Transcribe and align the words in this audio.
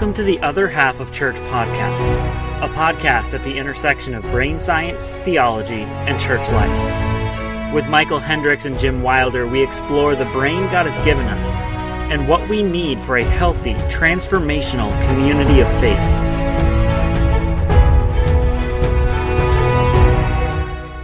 Welcome 0.00 0.14
to 0.14 0.22
the 0.22 0.40
Other 0.40 0.66
Half 0.66 0.98
of 0.98 1.12
Church 1.12 1.36
podcast, 1.36 2.14
a 2.62 2.68
podcast 2.70 3.34
at 3.34 3.44
the 3.44 3.58
intersection 3.58 4.14
of 4.14 4.22
brain 4.22 4.58
science, 4.58 5.12
theology, 5.26 5.82
and 5.82 6.18
church 6.18 6.48
life. 6.52 7.74
With 7.74 7.86
Michael 7.86 8.18
Hendricks 8.18 8.64
and 8.64 8.78
Jim 8.78 9.02
Wilder, 9.02 9.46
we 9.46 9.62
explore 9.62 10.14
the 10.14 10.24
brain 10.24 10.62
God 10.72 10.86
has 10.86 11.04
given 11.04 11.26
us 11.26 11.54
and 12.10 12.26
what 12.26 12.48
we 12.48 12.62
need 12.62 12.98
for 12.98 13.18
a 13.18 13.24
healthy, 13.24 13.74
transformational 13.90 14.90
community 15.06 15.60
of 15.60 15.68
faith. 15.80 15.98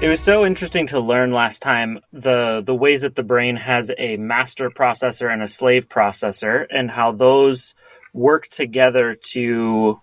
It 0.03 0.09
was 0.09 0.23
so 0.23 0.47
interesting 0.47 0.87
to 0.87 1.01
learn 1.01 1.33
last 1.33 1.61
time 1.61 2.01
the 2.15 2.63
the 2.65 2.75
ways 2.75 3.03
that 3.03 3.15
the 3.15 3.23
brain 3.23 3.57
has 3.57 3.91
a 3.99 4.17
master 4.17 4.71
processor 4.71 5.31
and 5.31 5.43
a 5.43 5.49
slave 5.49 5.87
processor 5.87 6.67
and 6.71 6.91
how 6.91 7.13
those 7.13 7.75
work 8.17 8.49
together 8.49 9.15
to 9.15 10.01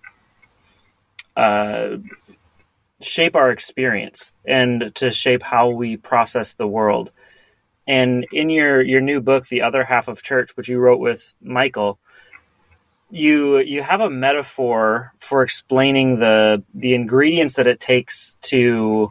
uh, 1.36 1.96
shape 3.02 3.34
our 3.34 3.50
experience 3.50 4.32
and 4.44 4.94
to 4.94 5.10
shape 5.10 5.42
how 5.42 5.70
we 5.70 5.96
process 5.96 6.54
the 6.54 6.66
world. 6.66 7.10
And 7.86 8.26
in 8.32 8.48
your 8.48 8.80
your 8.80 9.02
new 9.02 9.20
book, 9.20 9.46
The 9.46 9.62
Other 9.62 9.84
Half 9.84 10.08
of 10.08 10.22
Church, 10.22 10.56
which 10.56 10.68
you 10.68 10.78
wrote 10.78 11.00
with 11.00 11.34
Michael, 11.42 11.98
you 13.10 13.58
you 13.58 13.82
have 13.82 14.00
a 14.00 14.08
metaphor 14.08 15.12
for 15.18 15.42
explaining 15.42 16.18
the 16.18 16.62
the 16.72 16.94
ingredients 16.94 17.54
that 17.54 17.66
it 17.66 17.80
takes 17.80 18.36
to 18.42 19.10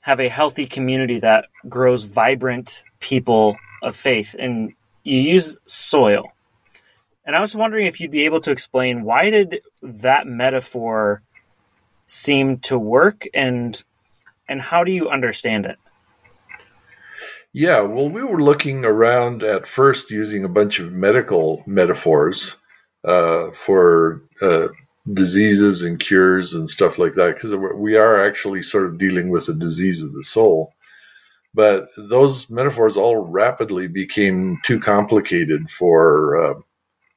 have 0.00 0.20
a 0.20 0.28
healthy 0.28 0.66
community 0.66 1.18
that 1.18 1.46
grows 1.68 2.04
vibrant 2.04 2.82
people 3.00 3.56
of 3.82 3.96
faith 3.96 4.34
and 4.38 4.72
you 5.02 5.18
use 5.18 5.58
soil 5.66 6.33
and 7.24 7.34
I 7.34 7.40
was 7.40 7.54
wondering 7.54 7.86
if 7.86 8.00
you'd 8.00 8.10
be 8.10 8.26
able 8.26 8.40
to 8.42 8.50
explain 8.50 9.04
why 9.04 9.30
did 9.30 9.60
that 9.82 10.26
metaphor 10.26 11.22
seem 12.06 12.58
to 12.58 12.78
work 12.78 13.26
and 13.32 13.82
and 14.48 14.60
how 14.60 14.84
do 14.84 14.92
you 14.92 15.08
understand 15.08 15.64
it? 15.66 15.78
Yeah, 17.52 17.82
well, 17.82 18.10
we 18.10 18.22
were 18.22 18.42
looking 18.42 18.84
around 18.84 19.42
at 19.42 19.66
first 19.66 20.10
using 20.10 20.44
a 20.44 20.48
bunch 20.48 20.80
of 20.80 20.92
medical 20.92 21.62
metaphors 21.66 22.56
uh, 23.04 23.52
for 23.52 24.22
uh, 24.42 24.68
diseases 25.10 25.82
and 25.82 26.00
cures 26.00 26.54
and 26.54 26.68
stuff 26.68 26.98
like 26.98 27.14
that, 27.14 27.34
because 27.34 27.54
we 27.54 27.96
are 27.96 28.26
actually 28.26 28.64
sort 28.64 28.86
of 28.86 28.98
dealing 28.98 29.30
with 29.30 29.48
a 29.48 29.54
disease 29.54 30.02
of 30.02 30.12
the 30.12 30.24
soul. 30.24 30.74
But 31.54 31.90
those 31.96 32.50
metaphors 32.50 32.96
all 32.96 33.24
rapidly 33.24 33.86
became 33.86 34.58
too 34.64 34.80
complicated 34.80 35.70
for 35.70 36.44
uh, 36.44 36.60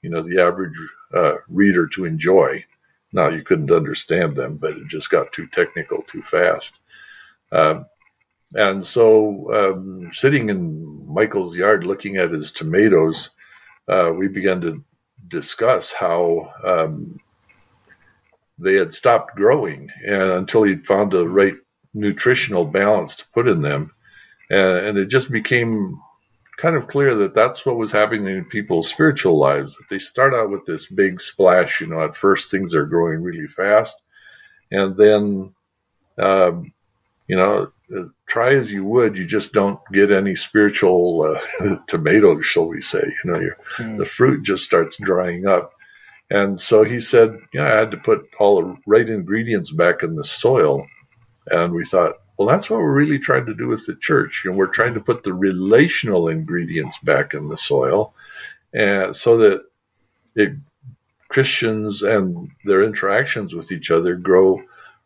you 0.02 0.10
know 0.10 0.22
the 0.22 0.42
average 0.42 0.78
uh, 1.14 1.36
reader 1.48 1.88
to 1.88 2.06
enjoy. 2.06 2.64
Now 3.14 3.30
you 3.30 3.44
couldn't 3.44 3.72
understand 3.72 4.36
them, 4.36 4.58
but 4.58 4.72
it 4.72 4.88
just 4.88 5.10
got 5.10 5.34
too 5.34 5.48
technical 5.48 6.04
too 6.04 6.22
fast. 6.22 6.74
Um, 7.52 7.86
and 8.54 8.86
so, 8.86 9.54
um, 9.54 10.10
sitting 10.14 10.50
in 10.50 11.06
Michael's 11.08 11.56
yard 11.56 11.84
looking 11.84 12.18
at 12.18 12.32
his 12.32 12.52
tomatoes, 12.52 13.30
uh, 13.88 14.12
we 14.16 14.28
began 14.28 14.62
to 14.62 14.84
discuss 15.28 15.92
how 15.92 16.54
um, 16.64 17.20
they 18.58 18.76
had 18.76 18.94
stopped 18.94 19.36
growing 19.36 19.90
and 20.06 20.32
until 20.32 20.64
he'd 20.64 20.86
found 20.86 21.12
the 21.12 21.28
right 21.28 21.56
nutritional 21.94 22.66
balance 22.66 23.18
to 23.18 23.26
put 23.34 23.48
in 23.48 23.62
them. 23.62 23.92
And, 24.50 24.78
and 24.88 24.98
it 24.98 25.08
just 25.08 25.30
became 25.30 26.00
kind 26.58 26.76
of 26.76 26.88
clear 26.88 27.16
that 27.16 27.34
that's 27.34 27.66
what 27.66 27.78
was 27.78 27.92
happening 27.92 28.28
in 28.28 28.46
people's 28.46 28.90
spiritual 28.90 29.38
lives. 29.38 29.76
That 29.76 29.86
they 29.90 30.00
start 30.00 30.34
out 30.34 30.50
with 30.50 30.66
this 30.66 30.88
big 30.88 31.22
splash, 31.22 31.82
you 31.82 31.88
know, 31.88 32.04
at 32.04 32.16
first 32.16 32.52
things 32.52 32.76
are 32.76 32.86
growing 32.86 33.22
really 33.22 33.48
fast, 33.48 33.96
and 34.72 34.98
then, 34.98 35.54
um, 36.18 36.74
you 37.28 37.36
know, 37.36 37.72
try 38.28 38.54
as 38.54 38.72
you 38.72 38.84
would, 38.84 39.18
you 39.18 39.26
just 39.26 39.54
don't 39.54 39.80
get 39.92 40.12
any 40.12 40.36
spiritual 40.36 41.40
uh, 41.62 41.76
tomatoes, 41.88 42.46
shall 42.46 42.68
we 42.68 42.82
say? 42.82 43.04
You 43.24 43.32
know, 43.32 43.40
mm. 43.78 43.98
the 43.98 44.06
fruit 44.06 44.44
just 44.44 44.64
starts 44.64 44.98
drying 44.98 45.48
up. 45.48 45.72
And 46.30 46.60
so 46.60 46.84
he 46.84 47.00
said, 47.00 47.40
yeah, 47.54 47.74
I 47.74 47.78
had 47.78 47.92
to 47.92 47.98
put 47.98 48.30
all 48.38 48.62
the 48.62 48.78
right 48.86 49.08
ingredients 49.08 49.72
back 49.72 50.04
in 50.04 50.16
the 50.16 50.26
soil. 50.26 50.86
And 51.50 51.72
we 51.74 51.86
thought, 51.86 52.16
well, 52.38 52.48
that's 52.48 52.70
what 52.70 52.80
we're 52.80 52.94
really 52.94 53.20
trying 53.20 53.48
to 53.48 53.56
do 53.56 53.68
with 53.68 53.86
the 53.86 53.96
church. 53.96 54.44
You 54.44 54.52
know, 54.52 54.58
we're 54.58 54.68
trying 54.68 54.94
to 54.94 55.00
put 55.00 55.24
the 55.24 55.34
relational 55.34 56.30
ingredients 56.30 57.00
back 57.00 57.34
in 57.34 57.50
the 57.50 57.58
soil, 57.58 58.14
and 58.74 59.16
so 59.16 59.38
that 59.40 59.66
it, 60.36 60.54
Christians 61.30 62.04
and 62.04 62.52
their 62.64 62.84
interactions 62.84 63.56
with 63.56 63.72
each 63.72 63.90
other 63.90 64.16
grow 64.16 64.62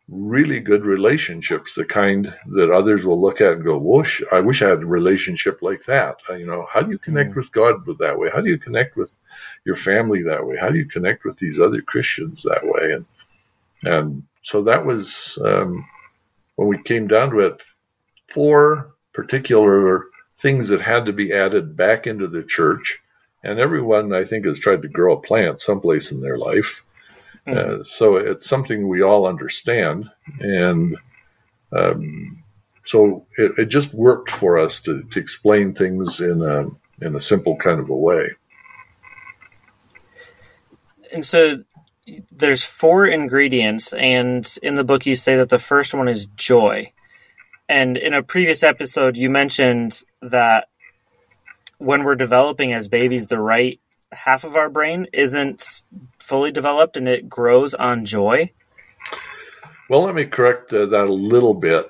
really 0.10 0.60
good 0.60 0.84
relationships, 0.86 1.74
the 1.74 1.86
kind 1.86 2.34
that 2.48 2.70
others 2.70 3.06
will 3.06 3.20
look 3.20 3.40
at 3.40 3.54
and 3.54 3.64
go, 3.64 3.78
"Whoosh! 3.78 4.22
I 4.30 4.42
wish 4.42 4.62
I 4.62 4.68
had 4.68 4.82
a 4.82 4.86
relationship 4.86 5.62
like 5.62 5.86
that." 5.86 6.18
Uh, 6.30 6.34
you 6.34 6.46
know, 6.46 6.68
how 6.70 6.82
do 6.82 6.92
you 6.92 6.98
connect 6.98 7.32
mm. 7.32 7.36
with 7.38 7.52
God 7.54 7.86
that 8.00 8.20
way? 8.20 8.30
How 8.30 8.42
do 8.42 8.50
you 8.50 8.58
connect 8.58 8.98
with 8.98 9.16
your 9.64 9.78
family 9.78 10.22
that 10.24 10.46
way? 10.46 10.58
How 10.58 10.70
do 10.70 10.78
you 10.78 10.86
connect 10.86 11.24
with 11.24 11.38
these 11.38 11.62
other 11.62 11.82
Christians 11.82 12.44
that 12.44 12.64
way? 12.64 12.92
And 12.92 13.06
and 13.84 14.24
so 14.42 14.64
that 14.64 14.86
was. 14.86 15.40
Um, 15.42 15.86
when 16.62 16.70
we 16.70 16.84
came 16.84 17.08
down 17.08 17.32
to 17.32 17.40
it, 17.40 17.64
four 18.30 18.94
particular 19.14 20.06
things 20.38 20.70
that 20.70 20.80
had 20.80 21.06
to 21.06 21.12
be 21.12 21.34
added 21.34 21.76
back 21.76 22.06
into 22.06 22.28
the 22.28 22.44
church. 22.44 23.00
And 23.44 23.60
everyone, 23.60 24.14
I 24.14 24.26
think, 24.26 24.46
has 24.46 24.60
tried 24.60 24.84
to 24.84 24.88
grow 24.88 25.18
a 25.18 25.22
plant 25.22 25.60
someplace 25.60 26.12
in 26.12 26.22
their 26.22 26.38
life. 26.38 26.84
Mm. 27.48 27.58
Uh, 27.58 27.84
so 27.84 28.18
it's 28.18 28.46
something 28.46 28.88
we 28.88 29.02
all 29.02 29.26
understand. 29.26 30.12
And 30.40 30.98
um, 31.72 32.44
so 32.84 33.26
it, 33.40 33.54
it, 33.58 33.66
just 33.66 33.92
worked 33.92 34.30
for 34.30 34.60
us 34.60 34.82
to, 34.82 35.02
to 35.02 35.20
explain 35.20 35.74
things 35.74 36.22
in 36.22 36.44
a, 36.44 36.68
in 37.04 37.16
a 37.16 37.22
simple 37.22 37.56
kind 37.56 37.80
of 37.80 37.90
a 37.90 37.96
way. 37.96 38.36
And 41.12 41.26
so 41.26 41.64
there's 42.32 42.64
four 42.64 43.06
ingredients, 43.06 43.94
and 43.94 44.58
in 44.64 44.76
the 44.76 44.84
book 44.84 45.06
you 45.06 45.16
say 45.16 45.38
that 45.38 45.50
the 45.50 45.60
first 45.60 45.94
one 45.94 46.08
is 46.08 46.26
joy. 46.36 46.92
And 47.70 47.98
in 47.98 48.14
a 48.14 48.24
previous 48.24 48.64
episode, 48.64 49.16
you 49.16 49.30
mentioned 49.30 50.04
that 50.22 50.68
when 51.78 52.04
we're 52.04 52.16
developing 52.16 52.74
as 52.74 52.88
babies, 52.88 53.28
the 53.28 53.40
right 53.40 53.80
half 54.12 54.44
of 54.44 54.56
our 54.56 54.70
brain 54.70 55.08
isn't 55.14 55.84
fully 56.20 56.52
developed 56.52 56.98
and 56.98 57.08
it 57.08 57.30
grows 57.30 57.74
on 57.74 58.06
joy. 58.06 58.52
Well, 59.90 60.04
let 60.04 60.16
me 60.16 60.26
correct 60.26 60.74
uh, 60.74 60.86
that 60.88 61.06
a 61.06 61.14
little 61.14 61.54
bit. 61.54 61.86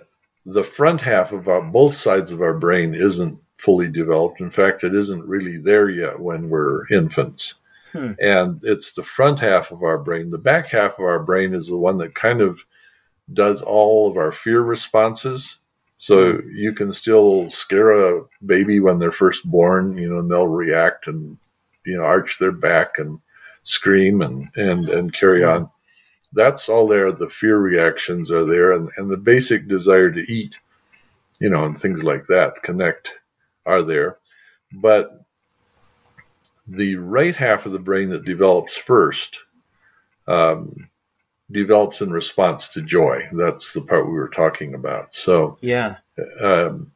The 0.46 0.64
front 0.64 1.02
half 1.02 1.34
of 1.34 1.48
our, 1.48 1.62
both 1.62 1.96
sides 1.96 2.32
of 2.32 2.42
our 2.42 2.54
brain 2.54 2.96
isn't 2.96 3.40
fully 3.58 3.90
developed. 3.90 4.42
In 4.42 4.50
fact, 4.50 4.84
it 4.84 4.96
isn't 4.96 5.28
really 5.28 5.58
there 5.58 5.90
yet 5.90 6.20
when 6.20 6.50
we're 6.50 6.88
infants. 6.88 7.56
Hmm. 7.92 8.14
And 8.20 8.62
it's 8.64 8.94
the 8.94 9.04
front 9.04 9.40
half 9.40 9.72
of 9.72 9.84
our 9.84 9.98
brain. 9.98 10.30
The 10.30 10.38
back 10.38 10.68
half 10.68 10.94
of 10.94 11.06
our 11.06 11.20
brain 11.20 11.54
is 11.54 11.68
the 11.68 11.78
one 11.78 11.98
that 12.00 12.16
kind 12.16 12.42
of 12.42 12.64
does 13.34 13.62
all 13.62 14.10
of 14.10 14.18
our 14.18 14.32
fear 14.32 14.62
responses. 14.62 15.58
So 15.98 16.34
hmm. 16.34 16.56
you 16.56 16.74
can 16.74 16.94
still 16.94 17.50
scare 17.50 17.92
a 17.92 18.24
baby 18.46 18.80
when 18.80 19.00
they're 19.00 19.12
first 19.12 19.50
born, 19.50 19.98
you 19.98 20.10
know, 20.10 20.20
and 20.20 20.32
they'll 20.32 20.48
react 20.48 21.08
and, 21.08 21.38
you 21.86 21.98
know, 21.98 22.04
arch 22.04 22.40
their 22.40 22.52
back 22.52 22.98
and 22.98 23.20
scream 23.64 24.22
and, 24.22 24.50
and, 24.56 24.90
and 24.90 25.14
carry 25.14 25.44
hmm. 25.44 25.50
on. 25.50 25.70
That's 26.34 26.70
all 26.70 26.88
there. 26.88 27.12
The 27.12 27.30
fear 27.30 27.58
reactions 27.58 28.32
are 28.32 28.46
there 28.46 28.72
and, 28.72 28.90
and 28.96 29.12
the 29.12 29.18
basic 29.18 29.68
desire 29.68 30.12
to 30.12 30.32
eat, 30.32 30.56
you 31.40 31.50
know, 31.50 31.66
and 31.66 31.78
things 31.78 32.04
like 32.04 32.26
that 32.28 32.64
connect 32.64 33.14
are 33.66 33.84
there. 33.84 34.18
But 34.72 35.21
the 36.72 36.96
right 36.96 37.36
half 37.36 37.66
of 37.66 37.72
the 37.74 37.80
brain 37.80 38.10
that 38.10 38.26
develops 38.26 38.76
first 38.76 39.44
um, 40.28 40.90
develops 41.52 42.02
in 42.02 42.12
response 42.12 42.70
to 42.70 42.82
joy. 42.82 43.28
That's 43.34 43.74
the 43.74 43.82
part 43.82 44.08
we 44.08 44.14
were 44.14 44.30
talking 44.30 44.74
about. 44.74 45.14
So 45.14 45.58
yeah, 45.62 45.98
um, 46.42 46.92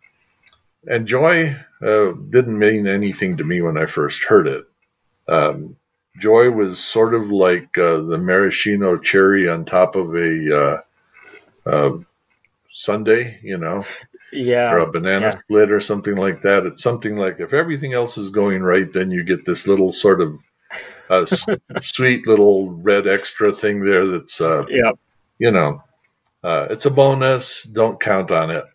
and 0.88 1.08
joy 1.08 1.58
uh, 1.82 2.12
didn't 2.30 2.58
mean 2.58 2.88
anything 2.88 3.38
to 3.38 3.44
me 3.44 3.62
when 3.62 3.78
I 3.78 3.86
first 3.86 4.24
heard 4.24 4.48
it. 4.48 4.66
Um, 5.28 5.76
joy 6.20 6.50
was 6.52 6.80
sort 6.80 7.14
of 7.14 7.32
like 7.32 7.78
uh, 7.78 8.02
the 8.02 8.18
maraschino 8.18 8.98
cherry 8.98 9.50
on 9.50 9.66
top 9.66 9.96
of 9.96 10.16
a 10.16 10.82
uh, 11.66 11.98
sundae, 12.76 13.40
you 13.42 13.58
know 13.58 13.84
yeah, 14.36 14.72
or 14.72 14.80
a 14.80 14.92
banana 14.92 15.26
yeah. 15.26 15.30
split 15.30 15.72
or 15.72 15.80
something 15.80 16.16
like 16.16 16.42
that. 16.42 16.66
It's 16.66 16.84
something 16.84 17.16
like 17.16 17.40
if 17.40 17.54
everything 17.54 17.94
else 17.94 18.18
is 18.18 18.30
going 18.30 18.62
right, 18.62 18.92
then 18.92 19.12
you 19.12 19.24
get 19.24 19.46
this 19.46 19.68
little 19.68 19.92
sort 19.92 20.22
of 20.22 20.38
uh, 21.10 21.26
sweet 21.82 22.28
little 22.28 22.72
red 22.72 23.08
extra 23.08 23.54
thing 23.54 23.84
there. 23.84 24.08
That's 24.08 24.40
uh, 24.42 24.66
yeah, 24.70 24.92
you 25.40 25.52
know, 25.52 25.84
uh, 26.44 26.68
it's 26.70 26.86
a 26.86 26.92
bonus. 26.92 27.64
Don't 27.64 28.00
count 28.00 28.32
on 28.32 28.52
it. 28.52 28.66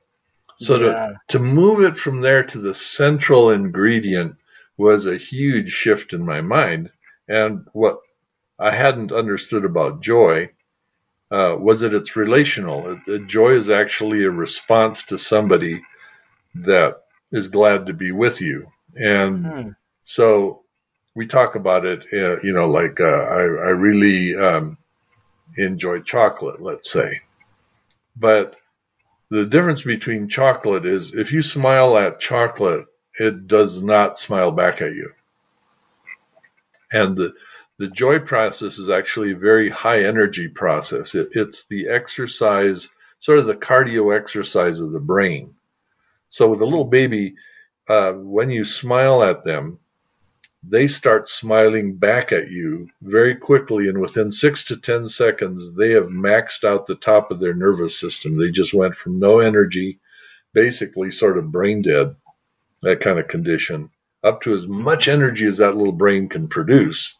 So 0.56 0.78
yeah. 0.78 0.90
to 0.90 1.20
to 1.28 1.38
move 1.38 1.80
it 1.80 1.96
from 1.96 2.20
there 2.20 2.44
to 2.44 2.58
the 2.58 2.74
central 2.74 3.50
ingredient 3.50 4.36
was 4.76 5.06
a 5.06 5.16
huge 5.16 5.70
shift 5.70 6.12
in 6.12 6.24
my 6.24 6.40
mind. 6.40 6.90
And 7.28 7.66
what 7.72 7.98
I 8.58 8.74
hadn't 8.74 9.12
understood 9.12 9.64
about 9.64 10.02
joy 10.02 10.50
uh, 11.30 11.56
was 11.58 11.80
that 11.80 11.94
it's 11.94 12.16
relational. 12.16 12.98
Joy 13.26 13.52
is 13.52 13.70
actually 13.70 14.24
a 14.24 14.30
response 14.30 15.04
to 15.04 15.18
somebody 15.18 15.82
that 16.54 17.02
is 17.30 17.48
glad 17.48 17.86
to 17.86 17.92
be 17.92 18.10
with 18.12 18.40
you. 18.40 18.66
And 18.96 19.46
hmm. 19.46 19.68
so 20.04 20.62
we 21.14 21.26
talk 21.26 21.54
about 21.54 21.84
it, 21.84 22.00
uh, 22.12 22.40
you 22.42 22.52
know, 22.52 22.68
like 22.68 23.00
uh, 23.00 23.04
I, 23.04 23.40
I, 23.40 23.70
really 23.70 24.36
um, 24.36 24.78
enjoy 25.56 26.00
chocolate, 26.00 26.60
let's 26.60 26.90
say. 26.90 27.20
But 28.16 28.56
the 29.30 29.46
difference 29.46 29.82
between 29.82 30.28
chocolate 30.28 30.84
is 30.84 31.14
if 31.14 31.32
you 31.32 31.42
smile 31.42 31.96
at 31.96 32.20
chocolate, 32.20 32.86
it 33.18 33.46
does 33.46 33.80
not 33.80 34.18
smile 34.18 34.50
back 34.50 34.82
at 34.82 34.92
you. 34.92 35.12
And 36.92 37.16
the, 37.16 37.32
the 37.80 37.88
joy 37.88 38.18
process 38.18 38.78
is 38.78 38.90
actually 38.90 39.32
a 39.32 39.36
very 39.36 39.70
high 39.70 40.04
energy 40.04 40.48
process. 40.48 41.14
It, 41.14 41.30
it's 41.32 41.64
the 41.64 41.88
exercise, 41.88 42.90
sort 43.20 43.38
of 43.38 43.46
the 43.46 43.54
cardio 43.54 44.14
exercise 44.14 44.80
of 44.80 44.92
the 44.92 45.00
brain. 45.00 45.54
So 46.28 46.50
with 46.50 46.60
a 46.60 46.66
little 46.66 46.84
baby, 46.84 47.36
uh, 47.88 48.12
when 48.12 48.50
you 48.50 48.66
smile 48.66 49.22
at 49.22 49.44
them, 49.44 49.78
they 50.62 50.88
start 50.88 51.26
smiling 51.26 51.96
back 51.96 52.32
at 52.32 52.50
you 52.50 52.90
very 53.00 53.34
quickly, 53.34 53.88
and 53.88 53.98
within 53.98 54.30
six 54.30 54.62
to 54.64 54.76
ten 54.76 55.08
seconds, 55.08 55.74
they 55.78 55.92
have 55.92 56.08
maxed 56.08 56.64
out 56.64 56.86
the 56.86 56.96
top 56.96 57.30
of 57.30 57.40
their 57.40 57.54
nervous 57.54 57.98
system. 57.98 58.38
They 58.38 58.50
just 58.50 58.74
went 58.74 58.94
from 58.94 59.18
no 59.18 59.38
energy, 59.38 60.00
basically 60.52 61.10
sort 61.10 61.38
of 61.38 61.50
brain 61.50 61.80
dead, 61.80 62.14
that 62.82 63.00
kind 63.00 63.18
of 63.18 63.28
condition, 63.28 63.88
up 64.22 64.42
to 64.42 64.52
as 64.52 64.66
much 64.66 65.08
energy 65.08 65.46
as 65.46 65.56
that 65.56 65.78
little 65.78 65.92
brain 65.92 66.28
can 66.28 66.46
produce. 66.46 67.14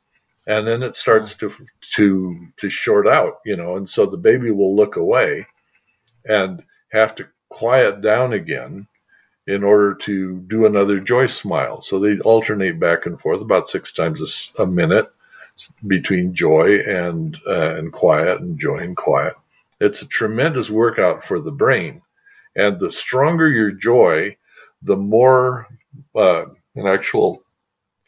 And 0.46 0.66
then 0.66 0.82
it 0.82 0.96
starts 0.96 1.34
to 1.37 1.52
to 1.94 2.48
to 2.58 2.70
short 2.70 3.06
out, 3.06 3.40
you 3.44 3.56
know, 3.56 3.76
and 3.76 3.88
so 3.88 4.06
the 4.06 4.16
baby 4.16 4.50
will 4.50 4.75
look 4.75 4.96
away 4.96 5.46
and 6.25 6.62
have 6.92 7.14
to 7.16 7.28
quiet 7.48 8.00
down 8.00 8.32
again 8.32 8.87
in 9.46 9.64
order 9.64 9.94
to 9.94 10.38
do 10.40 10.66
another 10.66 11.00
joy 11.00 11.26
smile. 11.26 11.81
So 11.81 11.98
they 11.98 12.19
alternate 12.20 12.78
back 12.78 13.06
and 13.06 13.20
forth 13.20 13.40
about 13.40 13.69
six 13.69 13.92
times 13.92 14.52
a, 14.58 14.62
a 14.62 14.66
minute 14.66 15.12
between 15.87 16.34
joy 16.34 16.78
and 16.78 17.36
uh, 17.46 17.75
and 17.75 17.93
quiet 17.93 18.40
and 18.40 18.58
joy 18.58 18.78
and 18.78 18.96
quiet. 18.96 19.34
It's 19.81 20.02
a 20.02 20.08
tremendous 20.08 20.70
workout 20.70 21.25
for 21.25 21.40
the 21.40 21.50
brain, 21.50 22.02
and 22.54 22.78
the 22.78 22.93
stronger 22.93 23.48
your 23.48 23.72
joy, 23.72 24.36
the 24.82 24.96
more 24.96 25.66
uh, 26.14 26.44
in 26.75 26.86
actual 26.86 27.43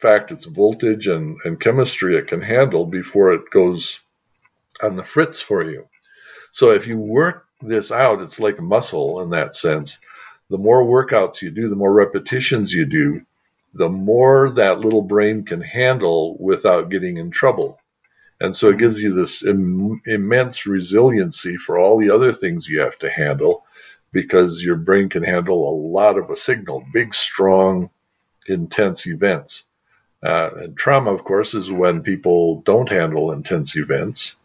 fact 0.02 0.32
its 0.32 0.44
voltage 0.46 1.06
and, 1.06 1.38
and 1.44 1.60
chemistry 1.60 2.16
it 2.18 2.26
can 2.26 2.42
handle 2.42 2.84
before 2.84 3.32
it 3.32 3.50
goes 3.50 4.00
on 4.82 4.96
the 4.96 5.04
fritz 5.04 5.40
for 5.40 5.62
you. 5.62 5.86
So 6.50 6.70
if 6.70 6.86
you 6.86 6.98
work 6.98 7.46
this 7.62 7.90
out, 7.90 8.20
it's 8.20 8.40
like 8.40 8.58
a 8.58 8.62
muscle 8.62 9.20
in 9.22 9.30
that 9.30 9.56
sense 9.56 9.98
the 10.52 10.58
more 10.58 10.84
workouts 10.84 11.40
you 11.40 11.50
do, 11.50 11.70
the 11.70 11.76
more 11.76 11.92
repetitions 11.92 12.74
you 12.74 12.84
do, 12.84 13.22
the 13.72 13.88
more 13.88 14.50
that 14.50 14.80
little 14.80 15.00
brain 15.00 15.44
can 15.44 15.62
handle 15.62 16.36
without 16.38 16.90
getting 16.90 17.16
in 17.16 17.30
trouble. 17.30 17.80
And 18.38 18.54
so 18.54 18.68
it 18.68 18.78
gives 18.78 19.02
you 19.02 19.14
this 19.14 19.42
Im- 19.42 20.02
immense 20.04 20.66
resiliency 20.66 21.56
for 21.56 21.78
all 21.78 21.98
the 21.98 22.10
other 22.10 22.34
things 22.34 22.68
you 22.68 22.80
have 22.80 22.98
to 22.98 23.10
handle 23.10 23.64
because 24.12 24.62
your 24.62 24.76
brain 24.76 25.08
can 25.08 25.22
handle 25.22 25.66
a 25.66 25.80
lot 25.88 26.18
of 26.18 26.28
a 26.28 26.36
signal, 26.36 26.84
big, 26.92 27.14
strong, 27.14 27.88
intense 28.46 29.06
events. 29.06 29.64
Uh, 30.24 30.50
and 30.56 30.76
trauma, 30.76 31.12
of 31.12 31.24
course, 31.24 31.54
is 31.54 31.70
when 31.70 32.02
people 32.02 32.62
don't 32.62 32.88
handle 32.88 33.32
intense 33.32 33.76
events. 33.76 34.36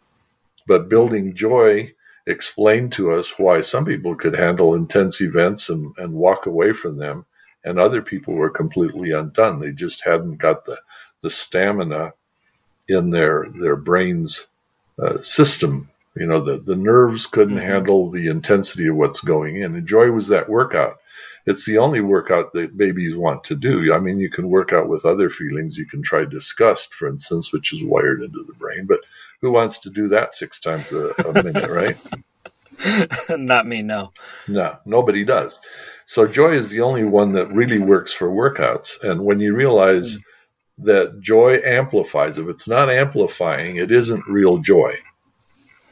But 0.66 0.88
building 0.88 1.34
joy 1.34 1.94
explained 2.26 2.92
to 2.92 3.12
us 3.12 3.38
why 3.38 3.62
some 3.62 3.84
people 3.84 4.14
could 4.14 4.34
handle 4.34 4.74
intense 4.74 5.20
events 5.20 5.70
and, 5.70 5.94
and 5.96 6.12
walk 6.12 6.46
away 6.46 6.72
from 6.72 6.98
them, 6.98 7.24
and 7.64 7.78
other 7.78 8.02
people 8.02 8.34
were 8.34 8.50
completely 8.50 9.12
undone. 9.12 9.60
They 9.60 9.72
just 9.72 10.04
hadn't 10.04 10.36
got 10.36 10.64
the, 10.64 10.78
the 11.22 11.30
stamina 11.30 12.12
in 12.88 13.10
their 13.10 13.46
their 13.60 13.76
brain's 13.76 14.46
uh, 15.00 15.22
system. 15.22 15.90
You 16.14 16.26
know, 16.26 16.40
the, 16.40 16.58
the 16.58 16.76
nerves 16.76 17.26
couldn't 17.26 17.56
mm-hmm. 17.56 17.66
handle 17.66 18.10
the 18.10 18.28
intensity 18.28 18.88
of 18.88 18.96
what's 18.96 19.20
going 19.20 19.56
in. 19.56 19.74
And 19.76 19.86
joy 19.86 20.10
was 20.10 20.28
that 20.28 20.48
workout. 20.48 20.98
It's 21.48 21.64
the 21.64 21.78
only 21.78 22.02
workout 22.02 22.52
that 22.52 22.76
babies 22.76 23.16
want 23.16 23.42
to 23.44 23.54
do. 23.54 23.94
I 23.94 23.98
mean, 23.98 24.18
you 24.18 24.28
can 24.28 24.50
work 24.50 24.74
out 24.74 24.86
with 24.86 25.06
other 25.06 25.30
feelings. 25.30 25.78
You 25.78 25.86
can 25.86 26.02
try 26.02 26.26
disgust, 26.26 26.92
for 26.92 27.08
instance, 27.08 27.54
which 27.54 27.72
is 27.72 27.82
wired 27.82 28.22
into 28.22 28.44
the 28.44 28.52
brain, 28.52 28.84
but 28.84 29.00
who 29.40 29.50
wants 29.50 29.78
to 29.78 29.90
do 29.90 30.08
that 30.08 30.34
six 30.34 30.60
times 30.60 30.92
a, 30.92 31.10
a 31.26 31.42
minute, 31.42 31.70
right? 31.70 31.96
Not 33.38 33.66
me, 33.66 33.80
no. 33.80 34.12
No, 34.46 34.76
nobody 34.84 35.24
does. 35.24 35.54
So 36.04 36.26
joy 36.26 36.52
is 36.52 36.68
the 36.68 36.82
only 36.82 37.04
one 37.04 37.32
that 37.32 37.50
really 37.50 37.78
works 37.78 38.12
for 38.12 38.28
workouts. 38.28 39.02
And 39.02 39.24
when 39.24 39.40
you 39.40 39.54
realize 39.54 40.18
mm. 40.18 40.22
that 40.84 41.20
joy 41.22 41.62
amplifies, 41.64 42.36
if 42.36 42.46
it's 42.46 42.68
not 42.68 42.90
amplifying, 42.90 43.76
it 43.76 43.90
isn't 43.90 44.28
real 44.28 44.58
joy. 44.58 44.98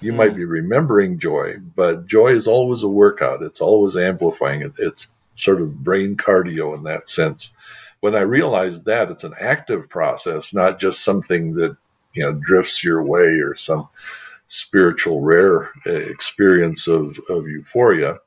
You 0.02 0.12
mm. 0.12 0.17
might 0.17 0.37
be 0.37 0.44
remembering 0.44 1.19
joy, 1.19 1.56
but 1.75 2.06
joy 2.06 2.35
is 2.35 2.47
always 2.47 2.82
a 2.82 2.88
workout. 2.88 3.43
It's 3.43 3.62
always 3.62 3.97
amplifying. 3.97 4.70
It's 4.79 5.06
sort 5.37 5.61
of 5.61 5.83
brain 5.83 6.17
cardio 6.17 6.75
in 6.77 6.85
that 6.85 7.09
sense. 7.09 7.53
When 8.00 8.15
I 8.15 8.21
realized 8.21 8.85
that, 8.87 9.11
it's 9.11 9.25
an 9.25 9.35
active 9.38 9.88
process, 9.88 10.53
not 10.53 10.79
just 10.79 11.03
something 11.03 11.55
that 11.55 11.77
you 12.15 12.23
know 12.23 12.33
drifts 12.33 12.83
your 12.83 13.03
way 13.03 13.41
or 13.41 13.56
some 13.56 13.88
spiritual 14.47 15.21
rare 15.21 15.71
uh, 15.87 15.91
experience 15.91 16.88
of, 16.88 17.19
of 17.29 17.49
euphoria. 17.49 18.19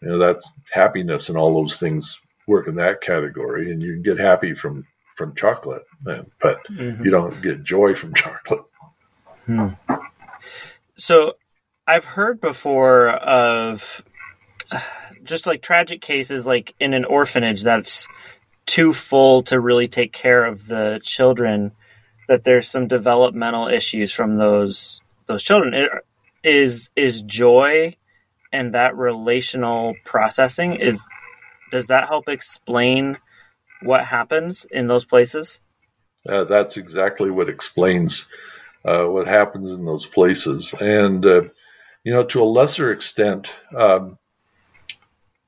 You 0.00 0.08
know, 0.08 0.18
that's 0.18 0.48
happiness 0.70 1.28
and 1.28 1.38
all 1.38 1.54
those 1.54 1.76
things 1.78 2.20
work 2.46 2.68
in 2.68 2.76
that 2.76 3.00
category, 3.00 3.72
and 3.72 3.82
you 3.82 3.94
can 3.94 4.02
get 4.02 4.18
happy 4.18 4.54
from 4.54 4.86
from 5.14 5.34
chocolate, 5.34 5.86
but 6.02 6.26
mm-hmm. 6.70 7.02
you 7.02 7.10
don't 7.10 7.40
get 7.40 7.64
joy 7.64 7.94
from 7.94 8.12
chocolate. 8.14 8.64
Hmm. 9.46 9.68
So, 10.96 11.36
I've 11.86 12.04
heard 12.04 12.40
before 12.40 13.08
of 13.08 14.04
just 15.26 15.46
like 15.46 15.62
tragic 15.62 16.00
cases, 16.00 16.46
like 16.46 16.74
in 16.80 16.94
an 16.94 17.04
orphanage 17.04 17.62
that's 17.62 18.08
too 18.66 18.92
full 18.92 19.42
to 19.44 19.60
really 19.60 19.86
take 19.86 20.12
care 20.12 20.44
of 20.44 20.66
the 20.66 21.00
children 21.02 21.72
that 22.28 22.44
there's 22.44 22.68
some 22.68 22.88
developmental 22.88 23.68
issues 23.68 24.12
from 24.12 24.36
those 24.36 25.00
those 25.26 25.42
children. 25.42 25.88
Is 26.42 26.90
is 26.96 27.22
joy 27.22 27.94
and 28.52 28.74
that 28.74 28.96
relational 28.96 29.94
processing 30.04 30.76
is 30.76 31.04
does 31.70 31.88
that 31.88 32.08
help 32.08 32.28
explain 32.28 33.18
what 33.82 34.04
happens 34.04 34.64
in 34.70 34.86
those 34.86 35.04
places? 35.04 35.60
Uh, 36.28 36.44
that's 36.44 36.76
exactly 36.76 37.30
what 37.30 37.48
explains 37.48 38.26
uh, 38.84 39.04
what 39.04 39.26
happens 39.26 39.70
in 39.70 39.84
those 39.84 40.06
places. 40.06 40.74
And 40.78 41.24
uh, 41.24 41.42
you 42.04 42.12
know 42.12 42.24
to 42.24 42.42
a 42.42 42.44
lesser 42.44 42.92
extent 42.92 43.52
um, 43.76 44.18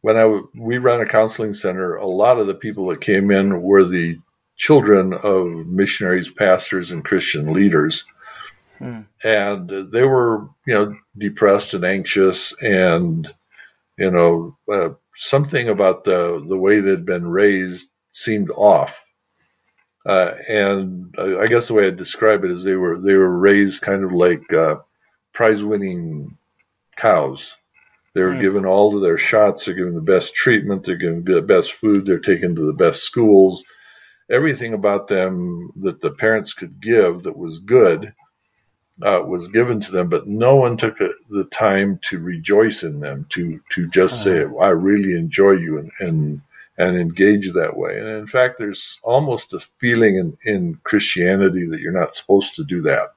when 0.00 0.16
I 0.16 0.40
we 0.54 0.78
ran 0.78 1.00
a 1.00 1.06
counseling 1.06 1.54
center, 1.54 1.96
a 1.96 2.06
lot 2.06 2.38
of 2.38 2.46
the 2.46 2.54
people 2.54 2.88
that 2.88 3.00
came 3.00 3.30
in 3.30 3.62
were 3.62 3.84
the 3.84 4.18
children 4.56 5.12
of 5.14 5.46
missionaries, 5.66 6.30
pastors, 6.30 6.90
and 6.90 7.04
Christian 7.04 7.52
leaders. 7.52 8.04
Hmm. 8.78 9.00
And 9.24 9.92
they 9.92 10.02
were, 10.02 10.48
you 10.66 10.74
know, 10.74 10.96
depressed 11.16 11.74
and 11.74 11.84
anxious, 11.84 12.54
and 12.60 13.26
you 13.98 14.10
know, 14.10 14.56
uh, 14.72 14.90
something 15.16 15.68
about 15.68 16.04
the 16.04 16.44
the 16.46 16.56
way 16.56 16.80
they'd 16.80 17.06
been 17.06 17.26
raised 17.28 17.88
seemed 18.12 18.50
off. 18.50 19.04
Uh, 20.06 20.32
and 20.48 21.14
I 21.18 21.48
guess 21.48 21.68
the 21.68 21.74
way 21.74 21.86
I 21.86 21.90
describe 21.90 22.44
it 22.44 22.50
is 22.50 22.62
they 22.62 22.76
were 22.76 22.98
they 22.98 23.14
were 23.14 23.36
raised 23.36 23.82
kind 23.82 24.04
of 24.04 24.12
like 24.12 24.52
uh, 24.52 24.76
prize 25.32 25.62
winning 25.62 26.38
cows. 26.96 27.56
They 28.14 28.22
were 28.22 28.34
hmm. 28.34 28.40
given 28.40 28.66
all 28.66 28.94
of 28.94 29.02
their 29.02 29.18
shots. 29.18 29.64
They're 29.64 29.74
given 29.74 29.94
the 29.94 30.00
best 30.00 30.34
treatment. 30.34 30.84
They're 30.84 30.96
given 30.96 31.24
the 31.24 31.42
best 31.42 31.72
food. 31.72 32.06
They're 32.06 32.18
taken 32.18 32.54
to 32.56 32.66
the 32.66 32.72
best 32.72 33.02
schools 33.02 33.64
everything 34.30 34.74
about 34.74 35.08
them 35.08 35.72
that 35.76 36.00
the 36.00 36.10
parents 36.10 36.52
could 36.52 36.80
give 36.80 37.22
that 37.22 37.36
was 37.36 37.58
good 37.60 38.12
uh, 39.04 39.22
was 39.24 39.48
given 39.48 39.80
to 39.80 39.92
them, 39.92 40.08
but 40.08 40.26
no 40.26 40.56
one 40.56 40.76
took 40.76 40.98
the 40.98 41.44
time 41.52 42.00
to 42.02 42.18
rejoice 42.18 42.82
in 42.82 42.98
them, 43.00 43.26
to 43.30 43.60
to 43.70 43.86
just 43.88 44.24
say, 44.24 44.44
"I 44.60 44.70
really 44.70 45.12
enjoy 45.12 45.52
you," 45.52 45.78
and 45.78 45.90
and 46.00 46.40
and 46.78 46.98
engage 46.98 47.52
that 47.52 47.76
way. 47.76 47.98
And 47.98 48.08
in 48.08 48.26
fact, 48.26 48.58
there's 48.58 48.98
almost 49.02 49.54
a 49.54 49.60
feeling 49.78 50.16
in, 50.16 50.36
in 50.44 50.80
Christianity 50.82 51.66
that 51.70 51.80
you're 51.80 51.92
not 51.92 52.14
supposed 52.14 52.56
to 52.56 52.64
do 52.64 52.82
that. 52.82 53.14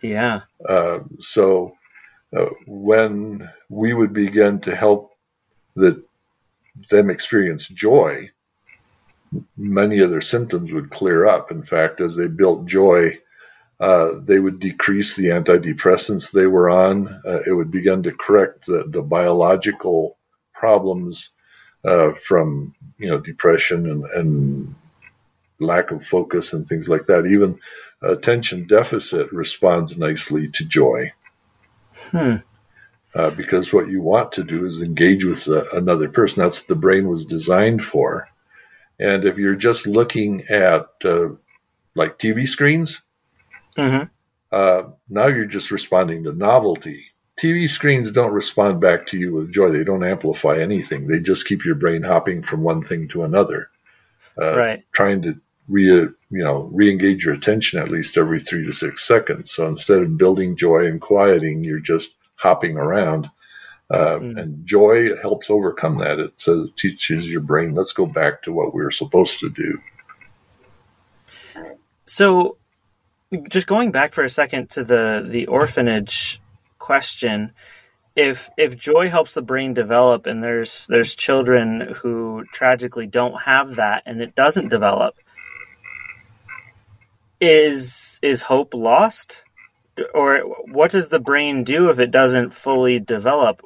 Yeah. 0.00 0.42
Uh, 0.66 1.00
so 1.20 1.76
uh, 2.36 2.46
when 2.66 3.48
we 3.68 3.94
would 3.94 4.12
begin 4.12 4.60
to 4.60 4.74
help 4.74 5.12
that 5.76 6.02
them 6.90 7.10
experience 7.10 7.68
joy, 7.68 8.30
many 9.56 9.98
of 10.00 10.10
their 10.10 10.20
symptoms 10.20 10.72
would 10.72 10.90
clear 10.90 11.26
up. 11.26 11.50
In 11.50 11.62
fact, 11.62 12.00
as 12.00 12.16
they 12.16 12.28
built 12.28 12.66
joy 12.66 13.18
uh, 13.80 14.18
they 14.24 14.40
would 14.40 14.58
decrease 14.58 15.14
the 15.14 15.26
antidepressants 15.26 16.30
they 16.30 16.46
were 16.46 16.68
on. 16.68 17.08
Uh, 17.24 17.40
it 17.46 17.52
would 17.52 17.70
begin 17.70 18.02
to 18.02 18.12
correct 18.12 18.66
the, 18.66 18.84
the 18.88 19.02
biological 19.02 20.16
problems 20.52 21.30
uh, 21.84 22.12
from 22.12 22.74
you 22.98 23.08
know 23.08 23.18
depression 23.18 23.88
and, 23.90 24.04
and, 24.04 24.74
lack 25.60 25.90
of 25.90 26.04
focus 26.04 26.52
and 26.52 26.68
things 26.68 26.88
like 26.88 27.04
that. 27.06 27.26
Even 27.26 27.58
attention 28.00 28.64
deficit 28.68 29.32
responds 29.32 29.98
nicely 29.98 30.48
to 30.48 30.64
joy. 30.64 31.10
Hmm. 32.10 32.36
Uh, 33.14 33.30
because 33.30 33.72
what 33.72 33.88
you 33.88 34.00
want 34.02 34.32
to 34.32 34.44
do 34.44 34.64
is 34.66 34.82
engage 34.82 35.24
with 35.24 35.46
another 35.72 36.08
person. 36.08 36.42
That's 36.42 36.60
what 36.60 36.68
the 36.68 36.74
brain 36.74 37.08
was 37.08 37.24
designed 37.24 37.84
for. 37.84 38.28
And 39.00 39.24
if 39.24 39.38
you're 39.38 39.54
just 39.54 39.86
looking 39.86 40.46
at 40.48 40.88
uh, 41.04 41.28
like 41.94 42.18
TV 42.18 42.46
screens, 42.46 43.00
mm-hmm. 43.76 44.04
Uh, 44.50 44.84
now 45.08 45.26
you're 45.26 45.44
just 45.44 45.70
responding 45.70 46.24
to 46.24 46.32
novelty. 46.32 47.04
TV 47.40 47.68
screens 47.68 48.10
don't 48.10 48.32
respond 48.32 48.80
back 48.80 49.06
to 49.08 49.18
you 49.18 49.32
with 49.32 49.52
joy. 49.52 49.70
They 49.70 49.84
don't 49.84 50.04
amplify 50.04 50.58
anything. 50.58 51.06
They 51.06 51.20
just 51.20 51.46
keep 51.46 51.64
your 51.64 51.76
brain 51.76 52.02
hopping 52.02 52.42
from 52.42 52.62
one 52.62 52.82
thing 52.82 53.08
to 53.08 53.22
another, 53.22 53.70
uh, 54.40 54.56
right? 54.56 54.82
Trying 54.92 55.22
to 55.22 55.40
re 55.68 55.84
you 55.84 56.14
know 56.30 56.68
re-engage 56.72 57.24
your 57.24 57.34
attention 57.34 57.78
at 57.78 57.90
least 57.90 58.16
every 58.16 58.40
three 58.40 58.64
to 58.66 58.72
six 58.72 59.06
seconds. 59.06 59.52
So 59.52 59.66
instead 59.66 60.02
of 60.02 60.16
building 60.16 60.56
joy 60.56 60.86
and 60.86 61.00
quieting, 61.00 61.64
you're 61.64 61.80
just 61.80 62.10
hopping 62.36 62.76
around. 62.76 63.28
Uh, 63.90 64.18
mm. 64.18 64.40
And 64.40 64.66
joy 64.66 65.16
helps 65.16 65.48
overcome 65.48 65.98
that. 65.98 66.18
It 66.18 66.34
says 66.36 66.68
it 66.68 66.76
teaches 66.76 67.28
your 67.28 67.40
brain, 67.40 67.74
let's 67.74 67.92
go 67.92 68.04
back 68.04 68.42
to 68.42 68.52
what 68.52 68.74
we 68.74 68.82
are 68.82 68.90
supposed 68.90 69.40
to 69.40 69.48
do. 69.48 69.78
So, 72.04 72.56
just 73.48 73.66
going 73.66 73.90
back 73.90 74.12
for 74.14 74.24
a 74.24 74.30
second 74.30 74.70
to 74.70 74.84
the 74.84 75.26
the 75.28 75.46
orphanage 75.46 76.40
question, 76.78 77.52
if 78.16 78.48
if 78.56 78.76
joy 78.76 79.08
helps 79.08 79.34
the 79.34 79.42
brain 79.42 79.74
develop, 79.74 80.26
and 80.26 80.42
there's 80.42 80.86
there's 80.86 81.14
children 81.14 81.94
who 81.96 82.44
tragically 82.52 83.06
don't 83.06 83.40
have 83.42 83.76
that, 83.76 84.02
and 84.06 84.22
it 84.22 84.34
doesn't 84.34 84.68
develop, 84.68 85.16
is 87.40 88.18
is 88.22 88.42
hope 88.42 88.74
lost? 88.74 89.42
or 90.14 90.40
what 90.70 90.90
does 90.90 91.08
the 91.08 91.20
brain 91.20 91.64
do 91.64 91.90
if 91.90 91.98
it 91.98 92.10
doesn't 92.10 92.50
fully 92.50 92.98
develop? 92.98 93.62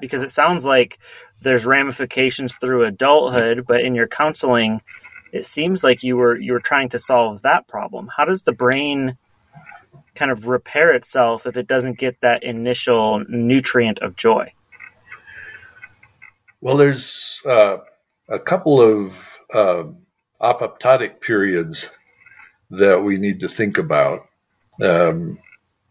Because 0.00 0.22
it 0.22 0.30
sounds 0.30 0.64
like 0.64 0.98
there's 1.42 1.66
ramifications 1.66 2.56
through 2.56 2.84
adulthood, 2.84 3.64
but 3.66 3.82
in 3.82 3.94
your 3.94 4.08
counseling, 4.08 4.80
it 5.32 5.46
seems 5.46 5.82
like 5.82 6.02
you 6.02 6.16
were 6.16 6.38
you 6.38 6.52
were 6.52 6.60
trying 6.60 6.88
to 6.90 6.98
solve 6.98 7.42
that 7.42 7.66
problem. 7.66 8.08
How 8.14 8.24
does 8.24 8.42
the 8.42 8.52
brain 8.52 9.16
kind 10.14 10.30
of 10.30 10.46
repair 10.46 10.92
itself 10.92 11.46
if 11.46 11.56
it 11.56 11.66
doesn't 11.66 11.98
get 11.98 12.20
that 12.20 12.44
initial 12.44 13.24
nutrient 13.28 13.98
of 13.98 14.16
joy? 14.16 14.52
Well, 16.60 16.76
there's 16.76 17.42
uh, 17.44 17.78
a 18.28 18.38
couple 18.38 18.80
of 18.80 19.12
uh, 19.52 19.84
apoptotic 20.40 21.20
periods 21.20 21.90
that 22.78 23.02
we 23.02 23.18
need 23.18 23.40
to 23.40 23.48
think 23.48 23.78
about. 23.78 24.26
Um, 24.82 25.38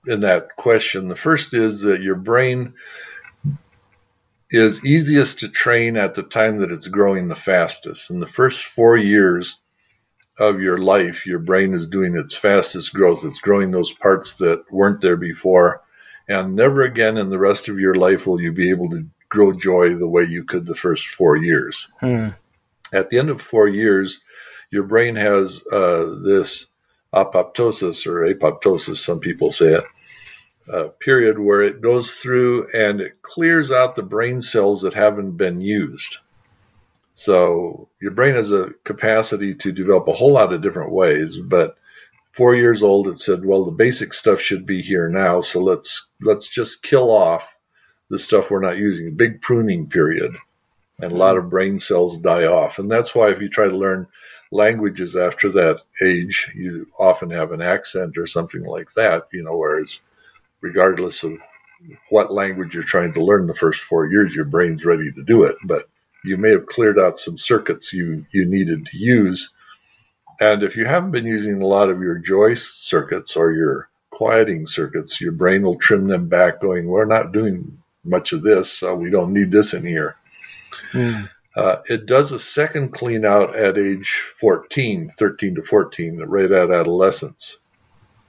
in 0.07 0.21
that 0.21 0.55
question. 0.55 1.07
The 1.07 1.15
first 1.15 1.53
is 1.53 1.81
that 1.81 2.01
your 2.01 2.15
brain 2.15 2.73
is 4.51 4.85
easiest 4.85 5.39
to 5.39 5.49
train 5.49 5.97
at 5.97 6.15
the 6.15 6.23
time 6.23 6.59
that 6.59 6.71
it's 6.71 6.87
growing 6.87 7.27
the 7.27 7.35
fastest. 7.35 8.09
In 8.11 8.19
the 8.19 8.27
first 8.27 8.65
four 8.65 8.97
years 8.97 9.57
of 10.37 10.59
your 10.59 10.77
life, 10.77 11.25
your 11.25 11.39
brain 11.39 11.73
is 11.73 11.87
doing 11.87 12.15
its 12.15 12.35
fastest 12.35 12.93
growth. 12.93 13.23
It's 13.23 13.39
growing 13.39 13.71
those 13.71 13.93
parts 13.93 14.35
that 14.35 14.63
weren't 14.71 15.01
there 15.01 15.17
before. 15.17 15.81
And 16.27 16.55
never 16.55 16.83
again 16.83 17.17
in 17.17 17.29
the 17.29 17.39
rest 17.39 17.67
of 17.67 17.79
your 17.79 17.95
life 17.95 18.27
will 18.27 18.39
you 18.39 18.51
be 18.51 18.69
able 18.69 18.89
to 18.91 19.05
grow 19.29 19.53
joy 19.53 19.95
the 19.95 20.07
way 20.07 20.23
you 20.23 20.43
could 20.43 20.65
the 20.65 20.75
first 20.75 21.07
four 21.07 21.35
years. 21.35 21.87
Hmm. 21.99 22.29
At 22.93 23.09
the 23.09 23.17
end 23.17 23.29
of 23.29 23.41
four 23.41 23.67
years, 23.67 24.21
your 24.69 24.83
brain 24.83 25.15
has 25.15 25.63
uh, 25.71 26.15
this 26.23 26.67
apoptosis 27.13 28.07
or 28.07 28.21
apoptosis, 28.33 28.97
some 28.97 29.19
people 29.19 29.51
say 29.51 29.75
it, 29.75 29.83
uh, 30.71 30.87
period 30.99 31.37
where 31.37 31.61
it 31.61 31.81
goes 31.81 32.11
through 32.11 32.67
and 32.73 33.01
it 33.01 33.21
clears 33.21 33.71
out 33.71 33.95
the 33.95 34.01
brain 34.01 34.41
cells 34.41 34.81
that 34.81 34.93
haven't 34.93 35.37
been 35.37 35.61
used. 35.61 36.17
So 37.15 37.89
your 38.01 38.11
brain 38.11 38.33
has 38.33 38.51
a 38.51 38.71
capacity 38.83 39.53
to 39.55 39.71
develop 39.71 40.07
a 40.07 40.13
whole 40.13 40.33
lot 40.33 40.53
of 40.53 40.63
different 40.63 40.91
ways, 40.91 41.37
but 41.39 41.75
four 42.31 42.55
years 42.55 42.81
old, 42.81 43.07
it 43.07 43.19
said, 43.19 43.45
well, 43.45 43.65
the 43.65 43.71
basic 43.71 44.13
stuff 44.13 44.41
should 44.41 44.65
be 44.65 44.81
here 44.81 45.07
now. 45.09 45.41
So 45.41 45.59
let's, 45.59 46.07
let's 46.21 46.47
just 46.47 46.81
kill 46.81 47.11
off 47.11 47.55
the 48.09 48.17
stuff 48.17 48.49
we're 48.49 48.61
not 48.61 48.77
using. 48.77 49.07
A 49.07 49.11
big 49.11 49.41
pruning 49.41 49.87
period 49.87 50.35
and 50.99 51.11
a 51.11 51.15
lot 51.15 51.37
of 51.37 51.49
brain 51.49 51.79
cells 51.79 52.17
die 52.17 52.45
off. 52.45 52.79
And 52.79 52.89
that's 52.89 53.15
why 53.15 53.31
if 53.31 53.41
you 53.41 53.49
try 53.49 53.67
to 53.67 53.75
learn 53.75 54.07
languages 54.51 55.15
after 55.15 55.51
that 55.53 55.81
age, 56.01 56.51
you 56.55 56.87
often 56.99 57.31
have 57.31 57.51
an 57.51 57.61
accent 57.61 58.17
or 58.17 58.27
something 58.27 58.63
like 58.63 58.93
that, 58.93 59.27
you 59.31 59.43
know, 59.43 59.57
whereas 59.57 59.99
regardless 60.61 61.23
of 61.23 61.33
what 62.09 62.31
language 62.31 62.73
you're 62.73 62.83
trying 62.83 63.13
to 63.13 63.23
learn 63.23 63.47
the 63.47 63.55
first 63.55 63.81
four 63.81 64.07
years, 64.07 64.35
your 64.35 64.45
brain's 64.45 64.85
ready 64.85 65.11
to 65.11 65.23
do 65.23 65.43
it. 65.43 65.55
But 65.65 65.87
you 66.23 66.37
may 66.37 66.51
have 66.51 66.67
cleared 66.67 66.99
out 66.99 67.19
some 67.19 67.37
circuits 67.37 67.91
you, 67.91 68.25
you 68.31 68.45
needed 68.45 68.85
to 68.85 68.97
use. 68.97 69.49
And 70.39 70.63
if 70.63 70.75
you 70.75 70.85
haven't 70.85 71.11
been 71.11 71.25
using 71.25 71.61
a 71.61 71.67
lot 71.67 71.89
of 71.89 72.01
your 72.01 72.17
joy 72.17 72.53
circuits 72.53 73.35
or 73.35 73.51
your 73.51 73.89
quieting 74.11 74.67
circuits, 74.67 75.19
your 75.19 75.31
brain 75.31 75.63
will 75.63 75.77
trim 75.77 76.07
them 76.07 76.29
back, 76.29 76.61
going, 76.61 76.87
We're 76.87 77.05
not 77.05 77.33
doing 77.33 77.79
much 78.05 78.31
of 78.31 78.41
this, 78.41 78.71
so 78.71 78.95
we 78.95 79.09
don't 79.09 79.33
need 79.33 79.51
this 79.51 79.73
in 79.73 79.85
here. 79.85 80.15
Mm. 80.91 81.29
Uh, 81.55 81.77
it 81.85 82.05
does 82.05 82.31
a 82.31 82.39
second 82.39 82.93
clean 82.93 83.25
out 83.25 83.55
at 83.55 83.77
age 83.77 84.21
14, 84.39 85.11
13 85.17 85.55
to 85.55 85.61
14, 85.61 86.19
right 86.19 86.51
at 86.51 86.71
adolescence. 86.71 87.57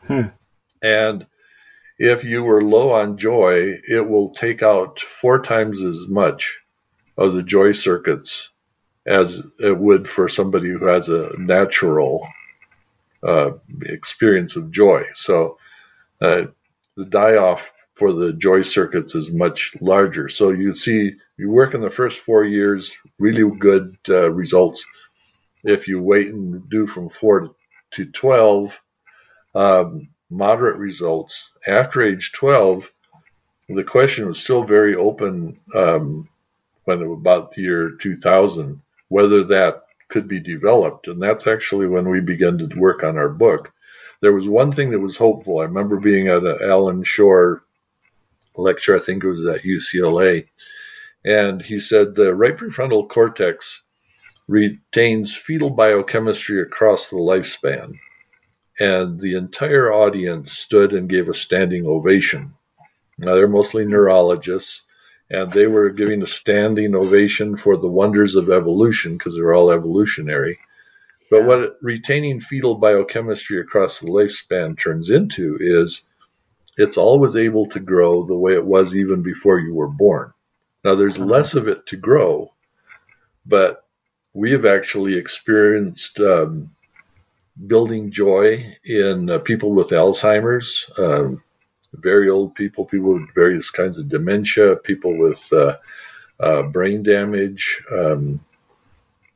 Hmm. 0.07 0.29
And 0.83 1.27
if 1.99 2.25
you 2.25 2.43
were 2.43 2.63
low 2.63 2.93
on 2.93 3.17
joy, 3.17 3.81
it 3.89 4.07
will 4.07 4.35
take 4.35 4.63
out 4.63 5.01
four 5.01 5.41
times 5.41 5.83
as 5.83 6.07
much 6.07 6.59
of 7.17 7.33
the 7.33 7.43
joy 7.43 7.73
circuits 7.73 8.51
as 9.07 9.43
it 9.59 9.79
would 9.79 10.09
for 10.09 10.29
somebody 10.29 10.69
who 10.69 10.87
has 10.87 11.09
a 11.09 11.31
natural 11.39 12.27
uh, 13.23 13.53
experience 13.83 14.57
of 14.57 14.71
joy. 14.71 15.05
So 15.15 15.59
uh, 16.21 16.47
the 16.97 17.05
die 17.07 17.37
off 17.37 17.71
for 17.95 18.13
the 18.13 18.33
joy 18.33 18.63
circuits 18.63 19.15
is 19.15 19.31
much 19.31 19.75
larger. 19.81 20.29
So 20.29 20.51
you 20.51 20.75
see, 20.75 21.13
you 21.37 21.51
work 21.51 21.75
in 21.75 21.81
the 21.81 21.91
first 21.91 22.21
four 22.21 22.45
years, 22.45 22.93
really 23.19 23.49
good 23.59 23.97
uh, 24.09 24.31
results. 24.31 24.85
If 25.63 25.89
you 25.89 26.03
wait 26.03 26.29
and 26.29 26.69
do 26.69 26.87
from 26.87 27.09
four 27.09 27.55
to 27.93 28.05
12, 28.07 28.81
um, 29.55 30.09
moderate 30.31 30.77
results. 30.77 31.53
After 31.67 32.03
age 32.03 32.33
12, 32.33 32.91
the 33.69 33.85
question 33.85 34.27
was 34.27 34.41
still 34.41 34.65
very 34.65 34.97
open 34.97 35.61
um, 35.75 36.29
when 36.85 37.01
about 37.03 37.53
the 37.53 37.63
year 37.63 37.93
2000 38.01 38.81
whether 39.09 39.45
that 39.45 39.83
could 40.09 40.27
be 40.27 40.41
developed. 40.41 41.07
And 41.07 41.23
that's 41.23 41.47
actually 41.47 41.87
when 41.87 42.09
we 42.09 42.21
began 42.21 42.59
to 42.59 42.69
work 42.77 43.03
on 43.05 43.17
our 43.17 43.29
book. 43.29 43.73
There 44.21 44.33
was 44.33 44.49
one 44.49 44.73
thing 44.73 44.91
that 44.91 45.01
was 45.01 45.17
hopeful. 45.17 45.59
I 45.59 45.65
remember 45.65 46.01
being 46.01 46.29
at 46.29 46.43
an 46.43 46.59
Allan 46.63 47.05
Schore 47.05 47.64
lecture, 48.57 48.97
I 48.97 49.01
think 49.01 49.25
it 49.25 49.29
was 49.29 49.47
at 49.47 49.63
UCLA, 49.63 50.47
and 51.25 51.63
he 51.63 51.79
said 51.79 52.15
the 52.15 52.35
right 52.35 52.57
prefrontal 52.57 53.09
cortex 53.09 53.83
retains 54.47 55.37
fetal 55.37 55.71
biochemistry 55.71 56.61
across 56.61 57.09
the 57.09 57.17
lifespan 57.17 57.99
and 58.79 59.21
the 59.21 59.37
entire 59.37 59.93
audience 59.93 60.53
stood 60.53 60.93
and 60.93 61.09
gave 61.09 61.29
a 61.29 61.35
standing 61.35 61.87
ovation. 61.87 62.55
Now, 63.19 63.35
they're 63.35 63.47
mostly 63.47 63.85
neurologists, 63.85 64.83
and 65.31 65.51
they 65.51 65.67
were 65.67 65.91
giving 65.91 66.23
a 66.23 66.27
standing 66.27 66.95
ovation 66.95 67.57
for 67.57 67.77
the 67.77 67.89
wonders 67.89 68.35
of 68.35 68.51
evolution 68.51 69.17
because 69.17 69.37
they're 69.37 69.55
all 69.55 69.71
evolutionary. 69.71 70.59
But 71.31 71.41
yeah. 71.41 71.47
what 71.47 71.77
retaining 71.81 72.41
fetal 72.41 72.75
biochemistry 72.75 73.61
across 73.61 74.01
the 74.01 74.09
lifespan 74.09 74.79
turns 74.79 75.11
into 75.11 75.57
is 75.61 76.03
it's 76.77 76.97
always 76.97 77.37
able 77.37 77.67
to 77.67 77.81
grow 77.81 78.25
the 78.25 78.37
way 78.37 78.55
it 78.55 78.65
was 78.65 78.97
even 78.97 79.23
before 79.23 79.59
you 79.59 79.75
were 79.75 79.89
born. 79.89 80.33
Now, 80.85 80.95
there's 80.95 81.17
uh-huh. 81.17 81.27
less 81.27 81.55
of 81.55 81.69
it 81.69 81.87
to 81.87 81.97
grow, 81.97 82.53
but 83.47 83.85
we 84.33 84.53
have 84.53 84.67
actually 84.67 85.17
experienced 85.17 86.19
um, 86.21 86.71
building 87.67 88.11
joy 88.11 88.77
in 88.85 89.31
uh, 89.31 89.39
people 89.39 89.73
with 89.73 89.91
Alzheimer's, 89.91 90.91
um, 90.99 91.43
very 91.93 92.29
old 92.29 92.55
people, 92.55 92.85
people 92.85 93.15
with 93.15 93.35
various 93.35 93.71
kinds 93.71 93.99
of 93.99 94.09
dementia, 94.09 94.77
people 94.77 95.17
with 95.17 95.53
uh, 95.53 95.77
uh, 96.41 96.63
brain 96.63 97.05
damage. 97.05 97.83
Um, 97.93 98.45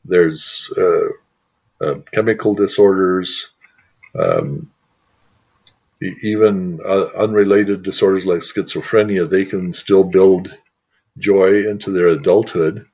there's 0.04 0.73
uh, 0.76 1.85
uh, 1.85 1.95
chemical 2.12 2.54
disorders. 2.54 3.50
Um, 4.18 4.71
even 6.00 6.81
uh, 6.85 7.07
unrelated 7.17 7.83
disorders 7.83 8.25
like 8.25 8.40
schizophrenia, 8.40 9.28
they 9.28 9.45
can 9.45 9.75
still 9.75 10.05
build 10.05 10.57
joy 11.19 11.69
into 11.69 11.90
their 11.90 12.09
adulthood. 12.09 12.87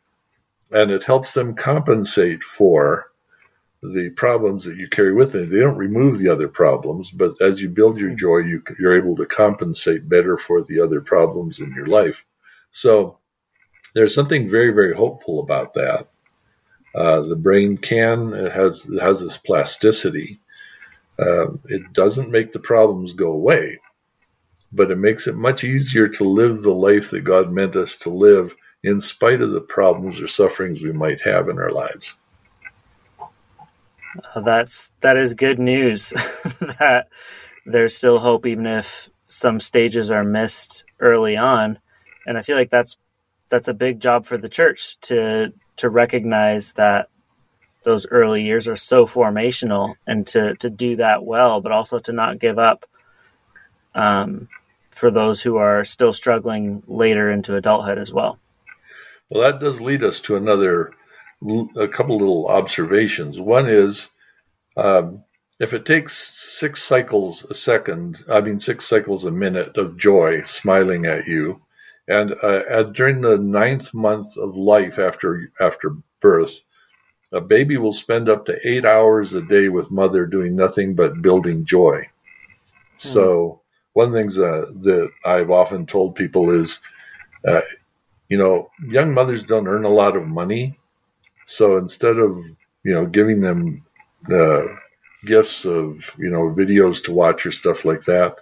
And 0.71 0.91
it 0.91 1.05
helps 1.05 1.35
them 1.35 1.55
compensate 1.55 2.43
for 2.43 3.07
the 3.83 4.11
problems 4.17 4.65
that 4.65 4.77
you 4.77 4.89
carry 4.89 5.13
with 5.13 5.33
them. 5.33 5.51
They 5.51 5.61
don't 5.61 5.77
remove 5.77 6.19
the 6.19 6.31
other 6.31 6.49
problems, 6.49 7.11
but 7.11 7.35
as 7.43 7.61
you 7.61 7.69
build 7.69 7.99
your 7.99 8.15
joy, 8.15 8.39
you, 8.39 8.63
you're 8.79 8.97
able 8.97 9.17
to 9.17 9.27
compensate 9.27 10.09
better 10.09 10.39
for 10.39 10.63
the 10.63 10.81
other 10.81 11.03
problems 11.03 11.61
in 11.61 11.71
your 11.75 11.87
life. 11.87 12.25
So 12.71 13.19
there's 13.95 14.15
something 14.15 14.51
very, 14.51 14.73
very 14.73 14.95
hopeful 14.95 15.41
about 15.41 15.75
that. 15.75 16.09
Uh, 16.95 17.21
the 17.23 17.37
brain 17.37 17.77
can, 17.77 18.33
it 18.33 18.53
has, 18.53 18.83
it 18.89 19.03
has 19.03 19.21
this 19.21 19.37
plasticity 19.37 20.41
um, 21.19 21.61
it 21.67 21.93
doesn't 21.93 22.31
make 22.31 22.53
the 22.53 22.59
problems 22.59 23.13
go 23.13 23.33
away, 23.33 23.79
but 24.73 24.91
it 24.91 24.97
makes 24.97 25.27
it 25.27 25.37
much 25.37 25.65
easier 25.65 26.09
to 26.09 26.25
live 26.25 26.63
the 26.63 26.75
life 26.75 27.11
that 27.11 27.23
God 27.23 27.53
meant 27.53 27.77
us 27.77 27.97
to 27.97 28.11
live 28.11 28.55
in 28.83 29.01
spite 29.01 29.41
of 29.41 29.53
the 29.53 29.61
problems 29.61 30.21
or 30.21 30.29
sufferings 30.29 30.83
we 30.83 30.93
might 30.93 31.21
have 31.23 31.49
in 31.49 31.59
our 31.59 31.71
lives. 31.71 32.15
Uh, 34.35 34.41
that's 34.41 34.91
that 35.01 35.17
is 35.17 35.35
good 35.35 35.59
news 35.59 36.11
that 36.79 37.09
there's 37.67 37.97
still 37.97 38.19
hope 38.19 38.47
even 38.47 38.67
if 38.67 39.11
some 39.27 39.59
stages 39.59 40.11
are 40.11 40.23
missed 40.23 40.85
early 41.01 41.37
on 41.37 41.79
and 42.25 42.39
i 42.39 42.43
feel 42.43 42.57
like 42.57 42.71
that's 42.71 42.97
that's 43.51 43.67
a 43.67 43.75
big 43.75 43.99
job 43.99 44.25
for 44.25 44.39
the 44.39 44.49
church 44.49 45.01
to 45.01 45.53
to 45.77 45.91
recognize 45.91 46.75
that 46.75 47.09
those 47.85 48.07
early 48.11 48.43
years 48.43 48.67
are 48.67 48.77
so 48.77 49.07
formational 49.07 49.95
and 50.07 50.27
to 50.27 50.55
to 50.57 50.71
do 50.71 50.97
that 50.97 51.25
well 51.25 51.61
but 51.61 51.73
also 51.73 51.99
to 51.99 52.13
not 52.13 52.39
give 52.39 52.59
up 52.59 52.87
um, 53.95 54.49
for 54.91 55.11
those 55.11 55.43
who 55.43 55.57
are 55.57 55.85
still 55.85 56.13
struggling 56.13 56.83
later 56.87 57.31
into 57.31 57.57
adulthood 57.57 57.99
as 57.99 58.13
well. 58.13 58.39
Well 59.31 59.51
that 59.51 59.61
does 59.61 59.81
lead 59.81 60.03
us 60.03 60.21
to 60.21 60.37
another 60.37 60.93
a 61.77 61.89
couple 61.89 62.19
little 62.19 62.49
observations. 62.49 63.39
One 63.39 63.69
is 63.69 64.09
um, 64.77 65.25
if 65.61 65.73
it 65.73 65.87
takes 65.87 66.17
six 66.59 66.83
cycles 66.83 67.47
a 67.49 67.55
second 67.55 68.19
i 68.29 68.41
mean 68.41 68.59
six 68.59 68.87
cycles 68.87 69.25
a 69.25 69.31
minute 69.31 69.77
of 69.77 69.97
joy 69.97 70.43
smiling 70.43 71.07
at 71.07 71.27
you 71.27 71.61
and 72.09 72.33
uh, 72.43 72.61
at, 72.69 72.93
during 72.93 73.21
the 73.21 73.39
ninth 73.39 73.95
month 73.95 74.37
of 74.37 74.57
life 74.57 74.99
after 74.99 75.51
after 75.61 75.97
birth 76.21 76.61
a 77.35 77.41
baby 77.41 77.77
will 77.77 77.93
spend 77.93 78.29
up 78.29 78.47
to 78.47 78.69
eight 78.69 78.85
hours 78.85 79.35
a 79.35 79.43
day 79.43 79.69
with 79.69 79.91
mother 79.91 80.25
doing 80.25 80.55
nothing 80.55 80.95
but 80.95 81.21
building 81.21 81.65
joy. 81.65 82.09
Hmm. 83.03 83.09
So 83.09 83.61
one 83.93 84.09
of 84.09 84.13
the 84.13 84.21
things 84.21 84.39
uh, 84.39 84.67
that 84.83 85.11
I've 85.25 85.51
often 85.51 85.87
told 85.87 86.15
people 86.15 86.51
is, 86.51 86.79
uh, 87.47 87.61
you 88.29 88.39
know, 88.39 88.71
young 88.87 89.13
mothers 89.13 89.45
don't 89.45 89.67
earn 89.67 89.85
a 89.85 89.89
lot 89.89 90.17
of 90.17 90.27
money, 90.27 90.79
so 91.47 91.77
instead 91.77 92.19
of 92.19 92.39
you 92.85 92.95
know 92.95 93.07
giving 93.07 93.41
them 93.41 93.85
uh, 94.33 94.63
gifts 95.27 95.65
of 95.65 95.99
you 96.19 96.31
know 96.31 96.55
videos 96.57 97.03
to 97.05 97.13
watch 97.13 97.47
or 97.47 97.51
stuff 97.51 97.85
like 97.85 98.05
that, 98.05 98.37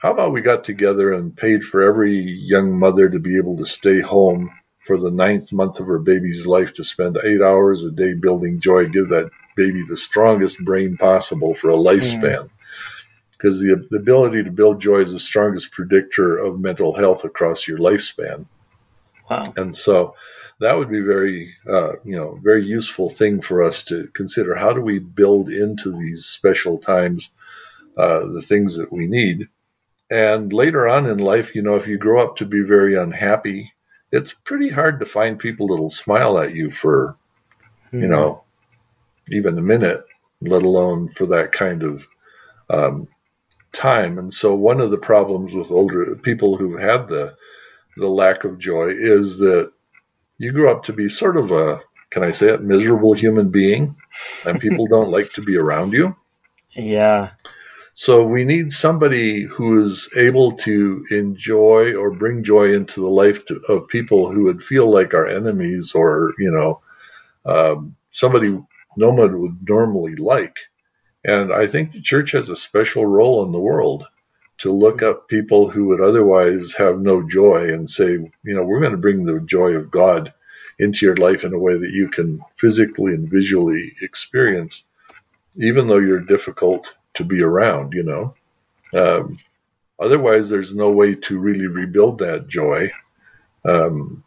how 0.00 0.12
about 0.12 0.32
we 0.32 0.40
got 0.40 0.64
together 0.64 1.12
and 1.12 1.36
paid 1.36 1.62
for 1.62 1.82
every 1.82 2.16
young 2.16 2.78
mother 2.78 3.08
to 3.08 3.18
be 3.18 3.36
able 3.36 3.58
to 3.58 3.66
stay 3.66 4.00
home 4.00 4.50
for 4.88 4.96
the 4.98 5.10
ninth 5.10 5.52
month 5.52 5.78
of 5.80 5.86
her 5.86 5.98
baby's 5.98 6.46
life 6.46 6.72
to 6.72 6.82
spend 6.82 7.18
eight 7.22 7.42
hours 7.42 7.84
a 7.84 7.90
day 7.90 8.14
building 8.14 8.58
joy, 8.58 8.88
give 8.88 9.10
that 9.10 9.30
baby 9.54 9.82
the 9.86 9.98
strongest 9.98 10.58
brain 10.64 10.96
possible 10.96 11.54
for 11.54 11.68
a 11.68 11.76
lifespan. 11.76 12.48
Because 13.32 13.62
mm. 13.62 13.66
the, 13.66 13.88
the 13.90 13.98
ability 13.98 14.44
to 14.44 14.50
build 14.50 14.80
joy 14.80 15.02
is 15.02 15.12
the 15.12 15.20
strongest 15.20 15.72
predictor 15.72 16.38
of 16.38 16.58
mental 16.58 16.96
health 16.96 17.24
across 17.24 17.68
your 17.68 17.76
lifespan. 17.76 18.46
Wow. 19.30 19.42
And 19.56 19.76
so 19.76 20.14
that 20.58 20.72
would 20.78 20.88
be 20.90 21.02
very, 21.02 21.54
uh, 21.70 21.92
you 22.02 22.16
know, 22.16 22.40
very 22.42 22.64
useful 22.64 23.10
thing 23.10 23.42
for 23.42 23.62
us 23.62 23.84
to 23.84 24.08
consider. 24.14 24.54
How 24.54 24.72
do 24.72 24.80
we 24.80 25.00
build 25.00 25.50
into 25.50 25.90
these 25.90 26.24
special 26.24 26.78
times 26.78 27.28
uh, 27.98 28.20
the 28.32 28.42
things 28.42 28.78
that 28.78 28.90
we 28.90 29.06
need? 29.06 29.48
And 30.10 30.50
later 30.50 30.88
on 30.88 31.04
in 31.04 31.18
life, 31.18 31.54
you 31.54 31.60
know, 31.60 31.76
if 31.76 31.86
you 31.86 31.98
grow 31.98 32.24
up 32.24 32.36
to 32.36 32.46
be 32.46 32.62
very 32.62 32.96
unhappy, 32.96 33.70
it's 34.10 34.32
pretty 34.32 34.70
hard 34.70 35.00
to 35.00 35.06
find 35.06 35.38
people 35.38 35.68
that'll 35.68 35.90
smile 35.90 36.38
at 36.38 36.54
you 36.54 36.70
for, 36.70 37.16
mm-hmm. 37.86 38.00
you 38.00 38.06
hmm. 38.06 38.12
know, 38.12 38.44
even 39.30 39.58
a 39.58 39.62
minute, 39.62 40.04
let 40.40 40.62
alone 40.62 41.08
for 41.08 41.26
that 41.26 41.52
kind 41.52 41.82
of 41.82 42.06
um, 42.70 43.08
time. 43.72 44.18
And 44.18 44.32
so, 44.32 44.54
one 44.54 44.80
of 44.80 44.90
the 44.90 44.98
problems 44.98 45.52
with 45.52 45.70
older 45.70 46.14
people 46.16 46.56
who 46.56 46.76
had 46.76 47.08
the 47.08 47.36
the 47.96 48.08
lack 48.08 48.44
of 48.44 48.58
joy 48.58 48.90
is 48.96 49.38
that 49.38 49.72
you 50.38 50.52
grow 50.52 50.72
up 50.72 50.84
to 50.84 50.92
be 50.92 51.08
sort 51.08 51.36
of 51.36 51.50
a, 51.50 51.80
can 52.10 52.22
I 52.22 52.30
say 52.30 52.48
it, 52.48 52.62
miserable 52.62 53.12
human 53.12 53.50
being, 53.50 53.96
and 54.46 54.60
people 54.60 54.86
don't 54.90 55.10
like 55.10 55.30
to 55.30 55.42
be 55.42 55.56
around 55.56 55.92
you. 55.92 56.14
Yeah. 56.70 57.30
So 58.00 58.22
we 58.22 58.44
need 58.44 58.70
somebody 58.70 59.42
who 59.42 59.84
is 59.84 60.08
able 60.14 60.52
to 60.58 61.04
enjoy 61.10 61.96
or 61.96 62.12
bring 62.12 62.44
joy 62.44 62.72
into 62.72 63.00
the 63.00 63.08
life 63.08 63.44
to, 63.46 63.56
of 63.68 63.88
people 63.88 64.30
who 64.30 64.44
would 64.44 64.62
feel 64.62 64.88
like 64.88 65.14
our 65.14 65.26
enemies 65.26 65.96
or, 65.96 66.32
you 66.38 66.52
know, 66.52 66.80
um, 67.44 67.96
somebody 68.12 68.56
no 68.96 69.10
one 69.10 69.40
would 69.40 69.68
normally 69.68 70.14
like. 70.14 70.58
And 71.24 71.52
I 71.52 71.66
think 71.66 71.90
the 71.90 72.00
church 72.00 72.30
has 72.30 72.48
a 72.48 72.54
special 72.54 73.04
role 73.04 73.44
in 73.44 73.50
the 73.50 73.58
world 73.58 74.04
to 74.58 74.70
look 74.70 75.02
up 75.02 75.26
people 75.26 75.68
who 75.68 75.86
would 75.86 76.00
otherwise 76.00 76.74
have 76.78 77.00
no 77.00 77.28
joy 77.28 77.64
and 77.74 77.90
say, 77.90 78.12
you 78.12 78.54
know, 78.54 78.62
we're 78.62 78.78
going 78.78 78.92
to 78.92 78.96
bring 78.96 79.24
the 79.24 79.40
joy 79.40 79.70
of 79.70 79.90
God 79.90 80.32
into 80.78 81.04
your 81.04 81.16
life 81.16 81.42
in 81.42 81.52
a 81.52 81.58
way 81.58 81.76
that 81.76 81.90
you 81.90 82.08
can 82.08 82.42
physically 82.58 83.14
and 83.14 83.28
visually 83.28 83.96
experience, 84.02 84.84
even 85.56 85.88
though 85.88 85.98
you're 85.98 86.20
difficult 86.20 86.94
to 87.18 87.24
be 87.24 87.42
around, 87.42 87.92
you 87.92 88.02
know. 88.02 88.34
Um, 88.98 89.38
otherwise, 90.00 90.48
there's 90.48 90.74
no 90.74 90.90
way 90.90 91.14
to 91.14 91.38
really 91.38 91.66
rebuild 91.66 92.18
that 92.20 92.48
joy, 92.48 92.90
um, 93.64 94.24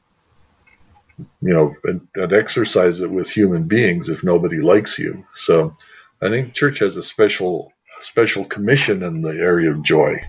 you 1.41 1.53
know, 1.53 1.75
and, 1.83 2.07
and, 2.15 2.33
exercise 2.33 3.01
it 3.01 3.09
with 3.09 3.29
human 3.29 3.63
beings 3.63 4.09
if 4.09 4.23
nobody 4.23 4.57
likes 4.57 4.99
you. 4.99 5.25
So 5.33 5.75
I 6.21 6.29
think 6.29 6.53
church 6.53 6.79
has 6.79 6.97
a 6.97 7.03
special, 7.03 7.73
special 8.01 8.45
commission 8.45 9.03
in 9.03 9.21
the 9.21 9.29
area 9.29 9.71
of 9.71 9.83
joy. 9.83 10.21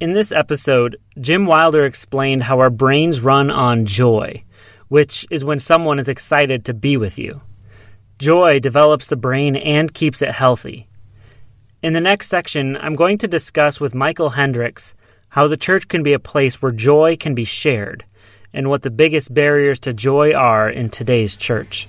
In 0.00 0.12
this 0.12 0.32
episode, 0.32 0.96
Jim 1.20 1.46
Wilder 1.46 1.84
explained 1.84 2.42
how 2.42 2.60
our 2.60 2.70
brains 2.70 3.20
run 3.20 3.50
on 3.50 3.86
joy, 3.86 4.42
which 4.88 5.26
is 5.30 5.44
when 5.44 5.60
someone 5.60 5.98
is 5.98 6.08
excited 6.08 6.64
to 6.66 6.74
be 6.74 6.96
with 6.96 7.18
you. 7.18 7.40
Joy 8.18 8.60
develops 8.60 9.08
the 9.08 9.16
brain 9.16 9.56
and 9.56 9.92
keeps 9.92 10.22
it 10.22 10.30
healthy. 10.30 10.86
In 11.82 11.92
the 11.92 12.00
next 12.00 12.28
section, 12.28 12.76
I'm 12.76 12.94
going 12.94 13.18
to 13.18 13.28
discuss 13.28 13.80
with 13.80 13.94
Michael 13.94 14.30
Hendricks 14.30 14.94
how 15.28 15.48
the 15.48 15.56
church 15.56 15.88
can 15.88 16.02
be 16.02 16.12
a 16.12 16.20
place 16.20 16.62
where 16.62 16.70
joy 16.70 17.16
can 17.16 17.34
be 17.34 17.44
shared 17.44 18.04
and 18.52 18.70
what 18.70 18.82
the 18.82 18.90
biggest 18.90 19.34
barriers 19.34 19.80
to 19.80 19.92
joy 19.92 20.32
are 20.32 20.70
in 20.70 20.88
today's 20.88 21.36
church. 21.36 21.88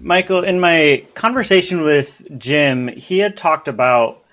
Michael, 0.00 0.42
in 0.42 0.58
my 0.58 1.04
conversation 1.14 1.82
with 1.82 2.22
Jim, 2.36 2.88
he 2.88 3.18
had 3.18 3.36
talked 3.36 3.68
about 3.68 4.24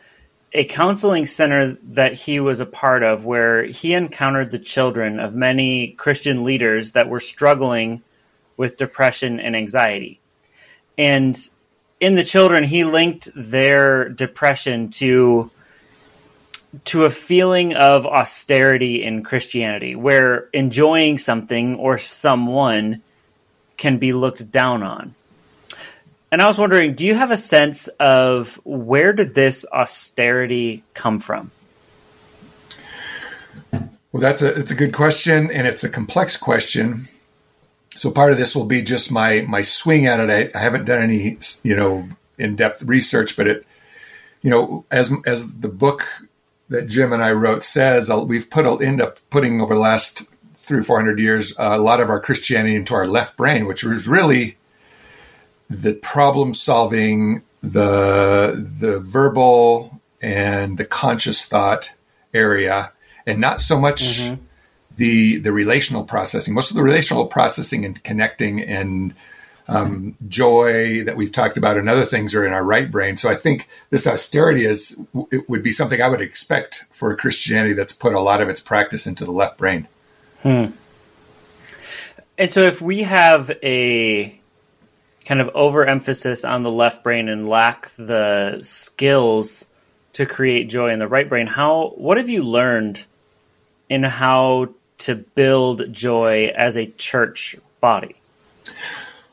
a 0.54 0.66
counseling 0.66 1.28
center 1.28 1.78
that 1.84 2.14
he 2.14 2.40
was 2.40 2.60
a 2.60 2.66
part 2.66 3.04
of 3.04 3.26
where 3.26 3.64
he 3.66 3.94
encountered 3.94 4.52
the 4.52 4.60
children 4.60 5.20
of 5.20 5.36
many 5.36 5.90
Christian 5.90 6.44
leaders 6.44 6.94
that 6.94 7.10
were 7.10 7.20
struggling 7.20 8.02
with 8.58 8.78
depression 8.78 9.40
and 9.40 9.56
anxiety. 9.56 10.20
And 10.98 11.38
in 12.00 12.16
the 12.16 12.24
children, 12.24 12.64
he 12.64 12.84
linked 12.84 13.30
their 13.36 14.10
depression 14.10 14.90
to 14.90 15.52
to 16.84 17.06
a 17.06 17.10
feeling 17.10 17.74
of 17.74 18.06
austerity 18.06 19.02
in 19.02 19.24
Christianity, 19.24 19.96
where 19.96 20.50
enjoying 20.52 21.18
something 21.18 21.76
or 21.76 21.98
someone 21.98 23.02
can 23.78 23.98
be 23.98 24.12
looked 24.12 24.52
down 24.52 24.84
on. 24.84 25.16
And 26.34 26.42
I 26.42 26.48
was 26.48 26.60
wondering, 26.60 26.96
do 26.96 27.06
you 27.06 27.16
have 27.16 27.32
a 27.32 27.38
sense 27.38 27.88
of 27.88 28.60
where 28.66 29.14
did 29.14 29.36
this 29.36 29.66
austerity 29.72 30.84
come 30.94 31.20
from? 31.20 31.52
Well, 34.12 34.22
that's 34.22 34.42
a 34.42 34.48
it's 34.48 34.72
a 34.72 34.76
good 34.76 34.94
question, 34.94 35.50
and 35.50 35.66
it's 35.68 35.84
a 35.84 35.90
complex 35.90 36.36
question 36.36 37.08
so 37.96 38.12
part 38.12 38.32
of 38.32 38.38
this 38.38 38.56
will 38.56 38.66
be 38.66 38.82
just 38.82 39.12
my 39.12 39.42
my 39.48 39.62
swing 39.62 40.06
at 40.06 40.20
it. 40.20 40.30
I, 40.56 40.58
I 40.58 40.62
haven't 40.62 40.86
done 40.86 41.02
any 41.02 41.38
you 41.64 41.76
know 41.76 42.08
in 42.38 42.56
depth 42.56 42.84
research, 42.84 43.36
but 43.36 43.48
it 43.48 43.66
you 44.42 44.50
know 44.50 44.86
as 44.92 45.12
as 45.26 45.58
the 45.58 45.70
book 45.70 46.06
that 46.70 46.88
Jim 46.88 47.14
and 47.14 47.24
I 47.24 47.32
wrote 47.32 47.64
says, 47.64 48.10
uh, 48.10 48.24
we've 48.24 48.50
put 48.50 48.66
end 48.82 49.02
up 49.02 49.20
putting 49.30 49.62
over 49.62 49.74
the 49.74 49.80
last 49.80 50.28
three 50.56 50.80
or 50.80 50.84
four 50.84 50.98
hundred 50.98 51.20
years 51.20 51.58
uh, 51.58 51.76
a 51.76 51.78
lot 51.78 52.00
of 52.00 52.10
our 52.10 52.20
Christianity 52.20 52.76
into 52.76 52.94
our 52.94 53.08
left 53.08 53.38
brain, 53.38 53.66
which 53.66 53.84
was 53.84 54.08
really 54.08 54.58
the 55.70 55.94
problem 55.94 56.54
solving, 56.54 57.44
the 57.62 58.68
the 58.80 59.00
verbal 59.00 60.02
and 60.22 60.78
the 60.78 60.86
conscious 60.86 61.46
thought 61.46 61.92
area, 62.34 62.92
and 63.26 63.40
not 63.40 63.62
so 63.62 63.80
much 63.80 64.02
mm-hmm. 64.02 64.44
The 64.98 65.38
the 65.38 65.52
relational 65.52 66.04
processing. 66.04 66.54
Most 66.54 66.72
of 66.72 66.78
the 66.78 66.84
relational 66.84 67.28
processing 67.28 67.86
and 67.86 68.02
connecting 68.04 68.62
and 68.62 69.14
um, 69.68 70.16
joy 70.28 71.04
that 71.04 71.18
we've 71.18 71.32
talked 71.32 71.58
about 71.58 71.78
and 71.78 71.90
other 71.90 72.06
things 72.06 72.36
are 72.36 72.46
in 72.46 72.54
our 72.54 72.64
right 72.64 72.90
brain. 72.90 73.18
So 73.18 73.30
I 73.30 73.36
think 73.36 73.68
this 73.90 74.06
austerity 74.06 74.66
is 74.66 75.00
it 75.32 75.50
would 75.50 75.64
be 75.64 75.72
something 75.72 76.02
I 76.02 76.08
would 76.08 76.22
expect 76.22 76.86
for 76.92 77.12
a 77.12 77.18
Christianity 77.18 77.74
that's 77.74 77.94
put 77.94 78.14
a 78.14 78.20
lot 78.20 78.42
of 78.42 78.50
its 78.50 78.60
practice 78.60 79.08
into 79.08 79.26
the 79.26 79.32
left 79.32 79.58
brain. 79.58 79.88
Hmm. 80.44 80.66
And 82.38 82.52
so 82.52 82.64
if 82.64 82.82
we 82.82 83.04
have 83.04 83.52
a 83.64 84.40
kind 85.26 85.42
of 85.42 85.50
overemphasis 85.56 86.46
on 86.48 86.62
the 86.62 86.72
left 86.72 87.04
brain 87.04 87.30
and 87.30 87.50
lack 87.50 87.90
the 87.98 88.60
skills 88.62 89.66
to 90.14 90.26
create 90.26 90.70
joy 90.70 90.92
in 90.92 91.00
the 91.00 91.08
right 91.08 91.28
brain, 91.28 91.48
how 91.48 91.90
what 91.96 92.18
have 92.18 92.30
you 92.30 92.44
learned 92.44 93.04
in 93.90 94.04
how 94.04 94.70
to 95.00 95.16
build 95.16 95.92
joy 95.92 96.54
as 96.56 96.76
a 96.76 96.88
church 96.88 97.56
body? 97.82 98.16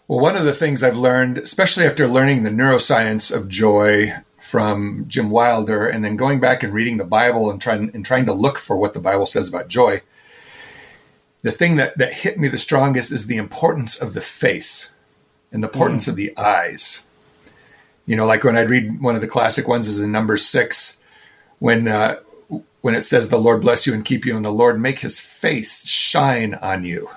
Well, 0.09 0.21
one 0.21 0.37
of 0.37 0.45
the 0.45 0.53
things 0.53 0.83
I've 0.83 0.97
learned, 0.97 1.39
especially 1.39 1.87
after 1.87 2.07
learning 2.07 2.43
the 2.43 2.51
neuroscience 2.51 3.35
of 3.35 3.49
joy 3.49 4.15
from 4.39 5.07
Jim 5.09 5.31
Wilder, 5.31 5.87
and 5.89 6.05
then 6.05 6.17
going 6.17 6.41
back 6.41 6.63
and 6.63 6.75
reading 6.75 6.99
the 6.99 7.05
Bible 7.05 7.51
and 7.51 7.61
trying 7.61 7.91
and 7.95 8.05
trying 8.05 8.27
to 8.27 8.33
look 8.33 8.59
for 8.59 8.77
what 8.77 8.93
the 8.93 9.01
Bible 9.01 9.25
says 9.25 9.49
about 9.49 9.69
joy, 9.69 10.03
the 11.43 11.53
thing 11.53 11.77
that, 11.77 11.97
that 11.99 12.13
hit 12.13 12.39
me 12.39 12.49
the 12.49 12.59
strongest 12.59 13.13
is 13.13 13.27
the 13.27 13.37
importance 13.37 14.01
of 14.01 14.15
the 14.15 14.21
face 14.21 14.91
and 15.53 15.63
the 15.63 15.69
importance 15.69 16.07
mm. 16.07 16.09
of 16.09 16.17
the 16.17 16.37
eyes. 16.37 17.05
You 18.05 18.17
know, 18.17 18.27
like 18.27 18.45
when 18.45 18.57
I'd 18.57 18.71
read 18.71 19.01
one 19.01 19.15
of 19.15 19.21
the 19.21 19.29
classic 19.29 19.69
ones 19.69 19.87
is 19.87 20.01
in 20.01 20.11
number 20.11 20.37
six, 20.37 21.01
when 21.59 21.87
uh, 21.87 22.17
when 22.83 22.95
it 22.95 23.03
says, 23.03 23.29
"The 23.29 23.39
Lord 23.39 23.63
bless 23.63 23.87
you 23.87 23.95
and 23.95 24.05
keep 24.05 24.27
you, 24.27 24.37
and 24.37 24.45
the 24.45 24.51
Lord 24.51 24.79
make 24.79 25.01
His 25.01 25.19
face 25.19 25.87
shine 25.87 26.55
on 26.55 26.85
you." 26.85 27.09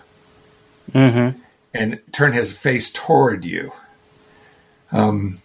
Mm-hmm 0.91 1.41
and 1.75 1.99
turn 2.13 2.31
his 2.31 2.57
face 2.57 2.89
toward 2.89 3.43
you. 3.43 3.73
Um, 4.91 5.39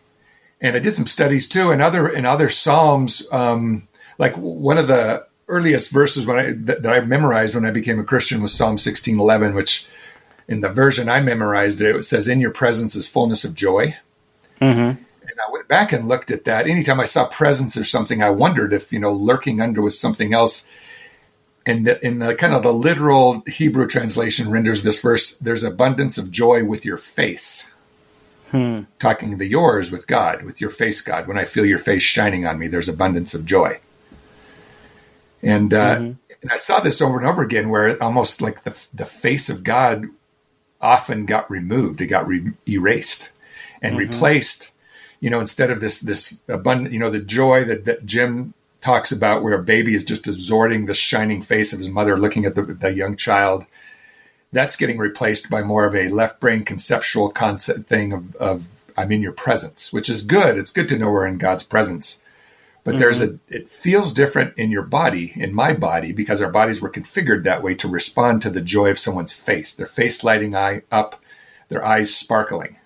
and 0.60 0.76
I 0.76 0.78
did 0.78 0.94
some 0.94 1.08
studies 1.08 1.48
too, 1.48 1.72
and 1.72 1.82
other 1.82 2.08
in 2.08 2.24
other 2.24 2.48
psalms. 2.48 3.26
Um, 3.32 3.88
like 4.16 4.36
one 4.36 4.78
of 4.78 4.86
the 4.86 5.26
earliest 5.48 5.90
verses 5.90 6.26
when 6.26 6.38
I 6.38 6.52
that, 6.52 6.82
that, 6.82 6.92
I 6.92 7.00
memorized 7.00 7.54
when 7.54 7.66
I 7.66 7.72
became 7.72 7.98
a 7.98 8.04
Christian 8.04 8.40
was 8.42 8.54
Psalm 8.54 8.78
sixteen 8.78 9.18
eleven, 9.18 9.54
which 9.54 9.88
in 10.46 10.60
the 10.60 10.68
version 10.68 11.08
I 11.08 11.20
memorized 11.20 11.80
it, 11.80 11.96
it 11.96 12.02
says, 12.04 12.28
"In 12.28 12.40
your 12.40 12.52
presence 12.52 12.94
is 12.94 13.08
fullness 13.08 13.44
of 13.44 13.54
joy." 13.54 13.96
Mm-hmm. 14.60 15.02
I 15.46 15.52
went 15.52 15.68
back 15.68 15.92
and 15.92 16.08
looked 16.08 16.30
at 16.30 16.44
that. 16.44 16.66
Anytime 16.66 17.00
I 17.00 17.04
saw 17.04 17.26
presence 17.26 17.76
or 17.76 17.84
something, 17.84 18.22
I 18.22 18.30
wondered 18.30 18.72
if 18.72 18.92
you 18.92 18.98
know 18.98 19.12
lurking 19.12 19.60
under 19.60 19.82
was 19.82 19.98
something 19.98 20.34
else 20.34 20.68
and 21.66 21.86
the, 21.86 22.04
in 22.04 22.18
the 22.18 22.34
kind 22.34 22.54
of 22.54 22.62
the 22.62 22.72
literal 22.72 23.42
Hebrew 23.46 23.86
translation 23.86 24.50
renders 24.50 24.82
this 24.82 25.00
verse, 25.00 25.36
there's 25.36 25.62
abundance 25.62 26.16
of 26.16 26.30
joy 26.30 26.64
with 26.64 26.84
your 26.84 26.96
face. 26.96 27.70
Hmm. 28.50 28.82
Talking 28.98 29.38
the 29.38 29.46
yours 29.46 29.90
with 29.90 30.06
God, 30.06 30.42
with 30.42 30.60
your 30.60 30.70
face, 30.70 31.00
God. 31.00 31.28
When 31.28 31.38
I 31.38 31.44
feel 31.44 31.64
your 31.64 31.78
face 31.78 32.02
shining 32.02 32.46
on 32.46 32.58
me, 32.58 32.66
there's 32.66 32.88
abundance 32.88 33.34
of 33.34 33.44
joy. 33.44 33.78
And, 35.42 35.72
uh, 35.72 35.96
mm-hmm. 35.96 36.32
and 36.42 36.50
I 36.50 36.56
saw 36.56 36.80
this 36.80 37.00
over 37.00 37.18
and 37.18 37.28
over 37.28 37.42
again, 37.42 37.68
where 37.68 38.02
almost 38.02 38.42
like 38.42 38.64
the 38.64 38.76
the 38.92 39.06
face 39.06 39.48
of 39.48 39.62
God 39.62 40.06
often 40.80 41.26
got 41.26 41.50
removed, 41.50 42.00
it 42.00 42.06
got 42.06 42.26
re- 42.26 42.52
erased 42.68 43.30
and 43.80 43.92
mm-hmm. 43.92 44.10
replaced. 44.10 44.72
You 45.20 45.30
know, 45.30 45.40
instead 45.40 45.70
of 45.70 45.80
this 45.80 46.00
this 46.00 46.40
abundant, 46.48 46.92
you 46.92 46.98
know, 46.98 47.10
the 47.10 47.18
joy 47.18 47.64
that, 47.64 47.84
that 47.84 48.06
Jim 48.06 48.54
talks 48.80 49.12
about 49.12 49.42
where 49.42 49.54
a 49.54 49.62
baby 49.62 49.94
is 49.94 50.04
just 50.04 50.26
absorbing 50.26 50.86
the 50.86 50.94
shining 50.94 51.42
face 51.42 51.72
of 51.72 51.78
his 51.78 51.88
mother 51.88 52.16
looking 52.16 52.44
at 52.44 52.54
the, 52.54 52.62
the 52.62 52.92
young 52.92 53.16
child 53.16 53.66
that's 54.52 54.76
getting 54.76 54.98
replaced 54.98 55.50
by 55.50 55.62
more 55.62 55.86
of 55.86 55.94
a 55.94 56.08
left 56.08 56.40
brain 56.40 56.64
conceptual 56.64 57.30
concept 57.30 57.86
thing 57.86 58.12
of, 58.12 58.34
of 58.36 58.68
i'm 58.96 59.12
in 59.12 59.22
your 59.22 59.32
presence 59.32 59.92
which 59.92 60.08
is 60.08 60.22
good. 60.22 60.56
It's 60.56 60.70
good 60.70 60.88
to 60.88 60.98
know 60.98 61.10
we're 61.10 61.26
in 61.26 61.38
god's 61.38 61.64
presence. 61.64 62.22
But 62.82 62.92
mm-hmm. 62.92 63.00
there's 63.00 63.20
a 63.20 63.38
it 63.48 63.68
feels 63.68 64.12
different 64.12 64.56
in 64.56 64.70
your 64.70 64.82
body 64.82 65.32
in 65.36 65.54
my 65.54 65.72
body 65.74 66.12
because 66.12 66.40
our 66.40 66.50
bodies 66.50 66.80
were 66.80 66.90
configured 66.90 67.44
that 67.44 67.62
way 67.62 67.74
to 67.74 67.88
respond 67.88 68.42
to 68.42 68.50
the 68.50 68.62
joy 68.62 68.90
of 68.90 68.98
someone's 68.98 69.32
face 69.32 69.72
their 69.72 69.86
face 69.86 70.24
lighting 70.24 70.56
eye 70.56 70.82
up 70.90 71.22
their 71.68 71.84
eyes 71.84 72.14
sparkling 72.14 72.76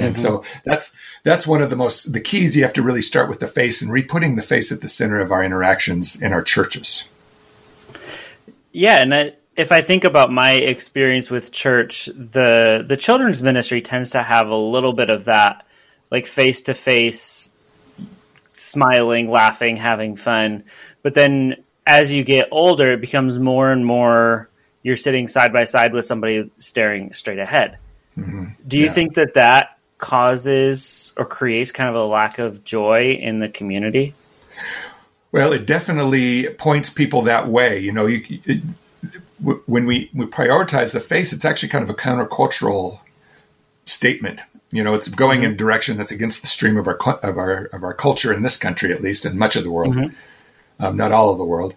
and 0.00 0.16
mm-hmm. 0.16 0.22
so 0.22 0.44
that's 0.64 0.92
that's 1.22 1.46
one 1.46 1.62
of 1.62 1.70
the 1.70 1.76
most 1.76 2.12
the 2.12 2.20
keys 2.20 2.56
you 2.56 2.62
have 2.62 2.72
to 2.74 2.82
really 2.82 3.02
start 3.02 3.28
with 3.28 3.40
the 3.40 3.46
face 3.46 3.82
and 3.82 3.92
re-putting 3.92 4.36
the 4.36 4.42
face 4.42 4.72
at 4.72 4.80
the 4.80 4.88
center 4.88 5.20
of 5.20 5.30
our 5.30 5.44
interactions 5.44 6.20
in 6.20 6.32
our 6.32 6.42
churches. 6.42 7.08
Yeah, 8.72 9.02
and 9.02 9.14
I, 9.14 9.32
if 9.56 9.72
I 9.72 9.82
think 9.82 10.04
about 10.04 10.30
my 10.30 10.52
experience 10.52 11.30
with 11.30 11.52
church, 11.52 12.06
the 12.06 12.84
the 12.86 12.96
children's 12.96 13.42
ministry 13.42 13.80
tends 13.82 14.10
to 14.10 14.22
have 14.22 14.48
a 14.48 14.56
little 14.56 14.92
bit 14.92 15.10
of 15.10 15.26
that, 15.26 15.66
like 16.10 16.26
face 16.26 16.62
to 16.62 16.74
face, 16.74 17.52
smiling, 18.52 19.30
laughing, 19.30 19.76
having 19.76 20.16
fun. 20.16 20.64
But 21.02 21.14
then 21.14 21.56
as 21.86 22.12
you 22.12 22.24
get 22.24 22.48
older, 22.50 22.92
it 22.92 23.00
becomes 23.00 23.38
more 23.38 23.72
and 23.72 23.84
more 23.84 24.48
you're 24.82 24.96
sitting 24.96 25.28
side 25.28 25.52
by 25.52 25.64
side 25.64 25.92
with 25.92 26.06
somebody 26.06 26.50
staring 26.58 27.12
straight 27.12 27.38
ahead. 27.38 27.78
Mm-hmm. 28.16 28.46
Do 28.66 28.78
you 28.78 28.86
yeah. 28.86 28.92
think 28.92 29.14
that 29.14 29.34
that 29.34 29.78
causes 30.00 31.12
or 31.16 31.24
creates 31.24 31.72
kind 31.72 31.88
of 31.88 31.94
a 31.94 32.04
lack 32.04 32.38
of 32.38 32.64
joy 32.64 33.12
in 33.12 33.38
the 33.40 33.48
community? 33.48 34.14
Well, 35.32 35.52
it 35.52 35.66
definitely 35.66 36.48
points 36.54 36.90
people 36.90 37.22
that 37.22 37.48
way. 37.48 37.78
You 37.78 37.92
know, 37.92 38.06
you, 38.06 38.40
it, 38.44 38.62
when 39.66 39.86
we, 39.86 40.10
we 40.12 40.26
prioritize 40.26 40.92
the 40.92 41.00
face, 41.00 41.32
it's 41.32 41.44
actually 41.44 41.68
kind 41.68 41.82
of 41.82 41.90
a 41.90 41.94
countercultural 41.94 43.00
statement. 43.84 44.40
You 44.70 44.84
know, 44.84 44.94
it's 44.94 45.08
going 45.08 45.40
mm-hmm. 45.40 45.46
in 45.46 45.52
a 45.52 45.56
direction 45.56 45.96
that's 45.96 46.12
against 46.12 46.42
the 46.42 46.48
stream 46.48 46.76
of 46.76 46.86
our 46.86 46.98
of 47.22 47.38
our 47.38 47.64
of 47.66 47.82
our 47.82 47.94
culture 47.94 48.32
in 48.32 48.42
this 48.42 48.56
country, 48.56 48.92
at 48.92 49.00
least, 49.00 49.24
and 49.24 49.38
much 49.38 49.56
of 49.56 49.64
the 49.64 49.70
world, 49.70 49.96
mm-hmm. 49.96 50.84
um, 50.84 50.96
not 50.96 51.12
all 51.12 51.32
of 51.32 51.38
the 51.38 51.44
world. 51.44 51.74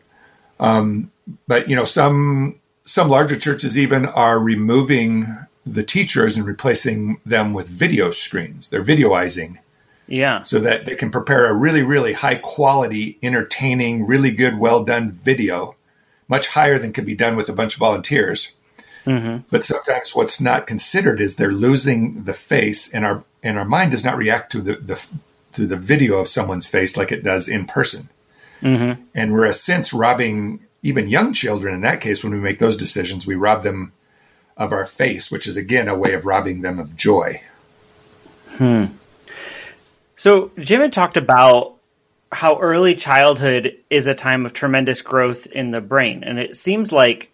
Um, 0.60 1.12
but 1.48 1.70
you 1.70 1.76
know, 1.76 1.86
some 1.86 2.60
some 2.86 3.10
larger 3.10 3.38
churches 3.38 3.78
even 3.78 4.06
are 4.06 4.40
removing 4.40 5.38
the 5.66 5.84
teachers 5.84 6.38
and 6.38 6.46
replacing 6.46 7.20
them 7.26 7.54
with 7.54 7.68
video 7.68 8.12
screens. 8.12 8.70
They're 8.70 8.84
videoizing. 8.84 9.60
Yeah. 10.08 10.44
So 10.44 10.60
that 10.60 10.86
they 10.86 10.96
can 10.96 11.12
prepare 11.12 11.48
a 11.48 11.54
really, 11.54 11.82
really 11.82 12.14
high 12.14 12.36
quality, 12.36 13.18
entertaining, 13.24 14.06
really 14.06 14.32
good, 14.32 14.60
well 14.60 14.84
done 14.84 15.12
video, 15.12 15.76
much 16.28 16.48
higher 16.48 16.78
than 16.78 16.92
could 16.92 17.06
be 17.06 17.16
done 17.16 17.36
with 17.36 17.48
a 17.48 17.54
bunch 17.54 17.76
of 17.76 17.80
volunteers. 17.80 18.56
Mm-hmm. 19.06 19.44
But 19.50 19.64
sometimes 19.64 20.16
what's 20.16 20.40
not 20.40 20.68
considered 20.68 21.20
is 21.20 21.36
they're 21.36 21.52
losing 21.52 22.24
the 22.24 22.34
face, 22.34 22.94
and 22.94 23.06
our 23.06 23.24
and 23.42 23.58
our 23.58 23.66
mind 23.66 23.92
does 23.92 24.06
not 24.06 24.18
react 24.18 24.52
to 24.54 24.62
the, 24.62 24.76
the 24.76 25.08
to 25.54 25.68
the 25.68 25.76
video 25.76 26.18
of 26.20 26.28
someone's 26.28 26.68
face 26.68 26.96
like 26.98 27.12
it 27.12 27.24
does 27.24 27.48
in 27.48 27.66
person. 27.66 28.10
Mm-hmm. 28.62 29.02
And 29.14 29.34
we're 29.34 29.46
a 29.46 29.54
sense 29.54 29.94
robbing 29.94 30.62
even 30.82 31.10
young 31.10 31.34
children. 31.34 31.76
In 31.76 31.82
that 31.82 32.02
case, 32.02 32.24
when 32.24 32.34
we 32.34 32.40
make 32.40 32.60
those 32.60 32.78
decisions, 32.78 33.28
we 33.28 33.36
rob 33.36 33.64
them 33.64 33.92
of 34.58 34.72
our 34.72 34.86
face, 34.86 35.32
which 35.32 35.48
is 35.48 35.58
again 35.58 35.88
a 35.88 35.96
way 35.96 36.14
of 36.14 36.26
robbing 36.26 36.62
them 36.62 36.80
of 36.80 36.96
joy. 36.96 37.42
Hmm. 38.58 38.86
So 40.16 40.52
Jim 40.58 40.82
had 40.82 40.94
talked 40.94 41.18
about 41.18 41.76
how 42.32 42.60
early 42.60 42.96
childhood 42.96 43.78
is 43.90 44.08
a 44.08 44.16
time 44.16 44.46
of 44.46 44.54
tremendous 44.54 45.02
growth 45.02 45.46
in 45.48 45.72
the 45.72 45.82
brain, 45.82 46.24
and 46.24 46.40
it 46.40 46.56
seems 46.56 46.92
like 46.92 47.30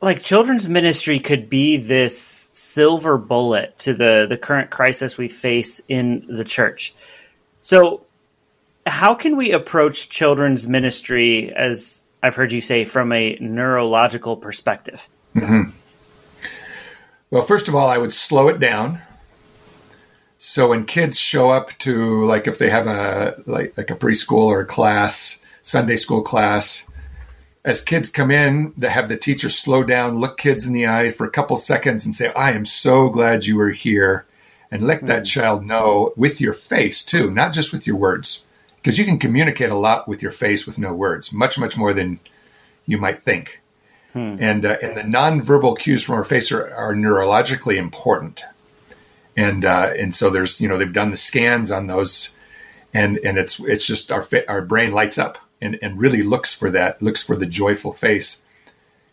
like 0.00 0.22
children's 0.22 0.68
ministry 0.68 1.18
could 1.18 1.48
be 1.48 1.76
this 1.78 2.48
silver 2.52 3.18
bullet 3.18 3.78
to 3.78 3.94
the 3.94 4.26
the 4.28 4.36
current 4.36 4.70
crisis 4.70 5.16
we 5.16 5.28
face 5.28 5.80
in 5.88 6.26
the 6.28 6.44
church. 6.44 6.94
So 7.60 8.02
how 8.86 9.14
can 9.14 9.36
we 9.36 9.52
approach 9.52 10.08
children's 10.08 10.68
ministry 10.68 11.52
as 11.54 12.04
I've 12.22 12.36
heard 12.36 12.52
you 12.52 12.60
say 12.60 12.84
from 12.84 13.12
a 13.12 13.36
neurological 13.40 14.36
perspective? 14.36 15.08
Mm-hmm. 15.34 15.70
Well, 17.30 17.42
first 17.42 17.66
of 17.66 17.74
all, 17.74 17.88
I 17.88 17.98
would 17.98 18.12
slow 18.12 18.48
it 18.48 18.60
down. 18.60 19.00
So 20.38 20.68
when 20.68 20.84
kids 20.84 21.18
show 21.18 21.50
up 21.50 21.76
to 21.78 22.24
like 22.24 22.46
if 22.46 22.58
they 22.58 22.70
have 22.70 22.86
a 22.86 23.42
like 23.46 23.76
like 23.76 23.90
a 23.90 23.96
preschool 23.96 24.46
or 24.46 24.60
a 24.60 24.66
class, 24.66 25.42
Sunday 25.62 25.96
school 25.96 26.22
class, 26.22 26.86
as 27.64 27.82
kids 27.82 28.10
come 28.10 28.30
in, 28.30 28.72
they 28.76 28.90
have 28.90 29.08
the 29.08 29.16
teacher 29.16 29.48
slow 29.48 29.82
down, 29.82 30.20
look 30.20 30.38
kids 30.38 30.66
in 30.66 30.72
the 30.72 30.86
eye 30.86 31.08
for 31.08 31.26
a 31.26 31.30
couple 31.30 31.56
seconds 31.56 32.06
and 32.06 32.14
say, 32.14 32.32
"I 32.34 32.52
am 32.52 32.64
so 32.64 33.08
glad 33.08 33.46
you 33.46 33.58
are 33.60 33.70
here." 33.70 34.26
And 34.70 34.82
let 34.82 35.06
that 35.06 35.22
mm. 35.22 35.26
child 35.26 35.64
know 35.64 36.12
with 36.16 36.40
your 36.40 36.52
face 36.52 37.02
too, 37.04 37.30
not 37.30 37.52
just 37.52 37.72
with 37.72 37.86
your 37.86 37.96
words. 37.96 38.46
Because 38.76 38.98
you 38.98 39.04
can 39.04 39.18
communicate 39.18 39.70
a 39.70 39.76
lot 39.76 40.06
with 40.06 40.22
your 40.22 40.32
face 40.32 40.66
with 40.66 40.78
no 40.78 40.92
words, 40.92 41.32
much 41.32 41.58
much 41.58 41.76
more 41.76 41.92
than 41.92 42.20
you 42.84 42.98
might 42.98 43.22
think. 43.22 43.62
Hmm. 44.16 44.36
And, 44.40 44.64
uh, 44.64 44.78
and 44.80 44.96
the 44.96 45.02
nonverbal 45.02 45.78
cues 45.78 46.02
from 46.02 46.14
our 46.14 46.24
face 46.24 46.50
are, 46.50 46.74
are 46.74 46.94
neurologically 46.94 47.76
important. 47.76 48.44
and 49.36 49.64
uh, 49.64 49.92
and 49.98 50.14
so 50.14 50.30
there's 50.30 50.60
you 50.60 50.68
know 50.68 50.78
they've 50.78 50.92
done 50.92 51.10
the 51.10 51.16
scans 51.18 51.70
on 51.70 51.86
those, 51.86 52.36
and 52.94 53.18
and 53.18 53.36
it's 53.36 53.60
it's 53.60 53.86
just 53.86 54.10
our 54.10 54.26
our 54.48 54.62
brain 54.62 54.92
lights 54.92 55.18
up 55.18 55.38
and 55.60 55.78
and 55.82 56.00
really 56.00 56.22
looks 56.22 56.54
for 56.54 56.70
that 56.70 57.02
looks 57.02 57.22
for 57.22 57.36
the 57.36 57.46
joyful 57.46 57.92
face. 57.92 58.42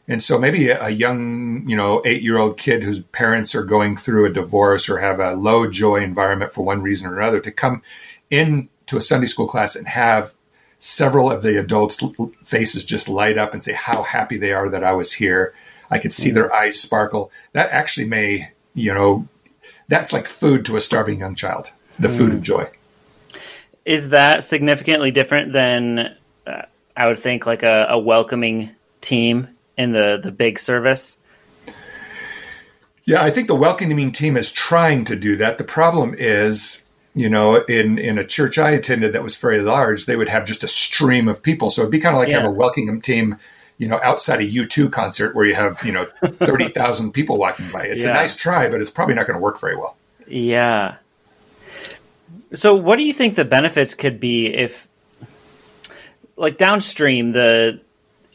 And 0.07 0.21
so 0.21 0.37
maybe 0.37 0.69
a, 0.69 0.89
young, 0.89 1.67
you 1.67 1.77
know, 1.77 2.01
eight 2.05 2.21
year 2.21 2.37
old 2.37 2.57
kid 2.57 2.83
whose 2.83 2.99
parents 3.01 3.55
are 3.55 3.63
going 3.63 3.95
through 3.95 4.25
a 4.25 4.33
divorce 4.33 4.89
or 4.89 4.97
have 4.97 5.21
a 5.21 5.33
low 5.33 5.69
joy 5.69 5.97
environment 6.03 6.53
for 6.53 6.61
one 6.61 6.81
reason 6.81 7.09
or 7.09 7.17
another 7.17 7.39
to 7.39 7.51
come 7.51 7.81
into 8.29 8.97
a 8.97 9.01
Sunday 9.01 9.27
school 9.27 9.47
class 9.47 9.77
and 9.77 9.87
have 9.87 10.33
several 10.83 11.31
of 11.31 11.43
the 11.43 11.57
adults' 11.57 12.03
faces 12.43 12.83
just 12.83 13.07
light 13.07 13.37
up 13.37 13.53
and 13.53 13.63
say 13.63 13.71
how 13.71 14.03
happy 14.03 14.37
they 14.37 14.51
are 14.51 14.67
that 14.67 14.83
I 14.83 14.91
was 14.91 15.13
here. 15.13 15.53
I 15.89 15.97
could 15.97 16.11
see 16.11 16.29
their 16.29 16.53
eyes 16.53 16.77
sparkle. 16.77 17.31
That 17.53 17.69
actually 17.69 18.07
may, 18.07 18.51
you 18.75 18.93
know, 18.93 19.25
that's 19.87 20.11
like 20.11 20.27
food 20.27 20.65
to 20.65 20.75
a 20.75 20.81
starving 20.81 21.21
young 21.21 21.35
child, 21.35 21.71
the 21.99 22.09
mm. 22.09 22.17
food 22.17 22.33
of 22.33 22.41
joy. 22.41 22.69
Is 23.85 24.09
that 24.09 24.43
significantly 24.43 25.11
different 25.11 25.53
than 25.53 26.17
uh, 26.45 26.63
I 26.97 27.07
would 27.07 27.17
think 27.17 27.45
like 27.45 27.63
a, 27.63 27.87
a 27.89 27.97
welcoming 27.97 28.69
team 28.99 29.47
in 29.77 29.93
the 29.93 30.19
the 30.21 30.33
big 30.33 30.59
service? 30.59 31.17
Yeah, 33.05 33.23
I 33.23 33.31
think 33.31 33.47
the 33.47 33.55
welcoming 33.55 34.11
team 34.11 34.35
is 34.35 34.51
trying 34.51 35.05
to 35.05 35.15
do 35.15 35.37
that. 35.37 35.57
The 35.57 35.63
problem 35.63 36.13
is, 36.17 36.82
you 37.15 37.29
know, 37.29 37.63
in 37.65 37.97
in 37.97 38.17
a 38.17 38.25
church 38.25 38.57
I 38.57 38.71
attended 38.71 39.13
that 39.13 39.23
was 39.23 39.37
very 39.37 39.61
large, 39.61 40.05
they 40.05 40.15
would 40.15 40.29
have 40.29 40.45
just 40.45 40.63
a 40.63 40.67
stream 40.67 41.27
of 41.27 41.43
people. 41.43 41.69
So 41.69 41.81
it'd 41.81 41.91
be 41.91 41.99
kind 41.99 42.15
of 42.15 42.19
like 42.19 42.29
yeah. 42.29 42.41
have 42.41 42.49
a 42.49 42.51
welcoming 42.51 43.01
team, 43.01 43.37
you 43.77 43.87
know, 43.87 43.99
outside 44.03 44.39
a 44.39 44.49
U2 44.49 44.91
concert 44.91 45.35
where 45.35 45.45
you 45.45 45.53
have, 45.53 45.79
you 45.85 45.91
know, 45.91 46.05
30,000 46.05 47.11
people 47.13 47.37
walking 47.37 47.67
by. 47.71 47.83
It's 47.83 48.03
yeah. 48.03 48.11
a 48.11 48.13
nice 48.13 48.35
try, 48.35 48.67
but 48.67 48.81
it's 48.81 48.91
probably 48.91 49.15
not 49.15 49.27
going 49.27 49.37
to 49.37 49.41
work 49.41 49.59
very 49.59 49.75
well. 49.75 49.95
Yeah. 50.27 50.95
So 52.53 52.75
what 52.75 52.97
do 52.97 53.03
you 53.03 53.13
think 53.13 53.35
the 53.35 53.45
benefits 53.45 53.93
could 53.93 54.19
be 54.19 54.47
if 54.47 54.87
like 56.35 56.57
downstream 56.57 57.31
the 57.33 57.79